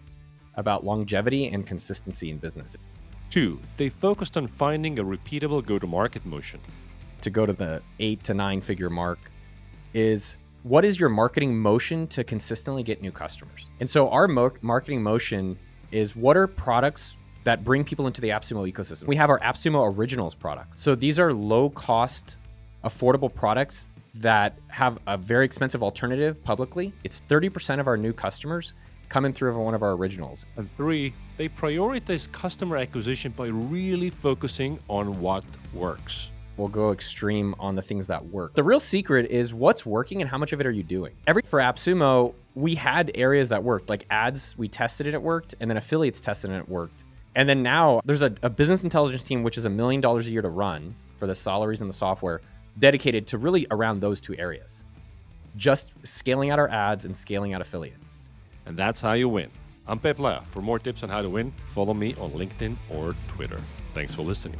about 0.57 0.85
longevity 0.85 1.48
and 1.48 1.66
consistency 1.66 2.28
in 2.28 2.37
business. 2.37 2.76
Two, 3.31 3.59
they 3.78 3.88
focused 3.88 4.37
on 4.37 4.46
finding 4.46 4.98
a 4.98 5.05
repeatable 5.05 5.64
go 5.64 5.78
to 5.78 5.87
market 5.87 6.26
motion. 6.26 6.61
To 7.22 7.31
go 7.31 7.46
to 7.46 7.55
the 7.55 7.81
eight 7.98 8.22
to 8.24 8.35
nine 8.35 8.61
figure 8.61 8.90
mark 8.90 9.18
is 9.94 10.37
what 10.64 10.85
is 10.85 11.00
your 11.00 11.09
marketing 11.09 11.57
motion 11.57 12.07
to 12.09 12.24
consistently 12.24 12.83
get 12.83 13.00
new 13.00 13.11
customers? 13.11 13.72
And 13.81 13.88
so 13.88 14.11
our 14.11 14.28
mo- 14.28 14.52
marketing 14.61 15.02
motion 15.02 15.59
is 15.92 16.14
what 16.14 16.37
are 16.37 16.46
products 16.46 17.16
that 17.44 17.64
bring 17.64 17.85
people 17.85 18.07
into 18.07 18.20
the 18.20 18.31
AppSumo 18.31 18.70
ecosystem? 18.70 19.07
We 19.07 19.16
have 19.16 19.31
our 19.31 19.40
AppSumo 19.40 19.96
Originals 19.96 20.35
product. 20.35 20.78
So 20.78 20.94
these 20.94 21.18
are 21.18 21.33
low 21.33 21.70
cost, 21.70 22.37
affordable 22.85 23.33
products 23.33 23.88
that 24.14 24.59
have 24.68 24.98
a 25.07 25.16
very 25.16 25.44
expensive 25.44 25.83
alternative 25.83 26.42
publicly. 26.44 26.92
It's 27.05 27.22
30% 27.28 27.81
of 27.81 27.87
our 27.87 27.96
new 27.96 28.12
customers 28.12 28.74
coming 29.09 29.33
through 29.33 29.59
one 29.59 29.74
of 29.74 29.83
our 29.83 29.92
originals. 29.92 30.46
And 30.57 30.72
three, 30.74 31.12
they 31.37 31.48
prioritize 31.48 32.31
customer 32.33 32.76
acquisition 32.78 33.33
by 33.33 33.48
really 33.48 34.11
focusing 34.11 34.78
on 34.88 35.20
what 35.20 35.44
works. 35.74 36.31
We'll 36.57 36.68
go 36.68 36.92
extreme 36.92 37.55
on 37.59 37.74
the 37.74 37.83
things 37.83 38.07
that 38.07 38.24
work. 38.24 38.55
The 38.55 38.62
real 38.62 38.81
secret 38.81 39.31
is 39.31 39.55
what's 39.55 39.87
working 39.87 40.20
and 40.20 40.31
how 40.31 40.38
much 40.38 40.52
of 40.52 40.61
it 40.61 40.66
are 40.66 40.70
you 40.70 40.83
doing. 40.83 41.14
Every 41.26 41.42
for 41.42 41.59
AppSumo, 41.59 42.35
we 42.55 42.74
had 42.74 43.11
areas 43.14 43.48
that 43.48 43.62
worked, 43.62 43.88
like 43.88 44.07
ads, 44.11 44.55
we 44.59 44.68
tested 44.68 45.07
it, 45.07 45.14
it 45.14 45.22
worked, 45.22 45.55
and 45.61 45.70
then 45.70 45.78
affiliates 45.78 46.20
tested 46.20 46.50
it, 46.50 46.57
it 46.57 46.68
worked. 46.68 47.05
And 47.34 47.48
then 47.48 47.62
now 47.62 48.00
there's 48.04 48.22
a, 48.22 48.34
a 48.42 48.50
business 48.50 48.84
intelligence 48.84 49.22
team, 49.22 49.42
which 49.42 49.56
is 49.56 49.64
a 49.64 49.70
million 49.70 50.00
dollars 50.00 50.26
a 50.26 50.30
year 50.30 50.42
to 50.42 50.48
run 50.48 50.94
for 51.16 51.26
the 51.26 51.34
salaries 51.34 51.80
and 51.80 51.88
the 51.88 51.94
software, 51.94 52.40
dedicated 52.78 53.26
to 53.28 53.38
really 53.38 53.66
around 53.70 54.00
those 54.00 54.20
two 54.20 54.36
areas. 54.38 54.84
Just 55.56 55.92
scaling 56.04 56.50
out 56.50 56.58
our 56.58 56.68
ads 56.68 57.04
and 57.04 57.16
scaling 57.16 57.54
out 57.54 57.60
affiliate. 57.60 57.96
And 58.66 58.76
that's 58.76 59.00
how 59.00 59.12
you 59.12 59.28
win. 59.28 59.50
I'm 59.86 59.98
Pep 59.98 60.18
Laja. 60.18 60.44
For 60.46 60.62
more 60.62 60.78
tips 60.78 61.02
on 61.02 61.08
how 61.08 61.22
to 61.22 61.28
win, 61.28 61.52
follow 61.74 61.94
me 61.94 62.14
on 62.20 62.30
LinkedIn 62.32 62.76
or 62.90 63.14
Twitter. 63.28 63.60
Thanks 63.94 64.14
for 64.14 64.22
listening. 64.22 64.58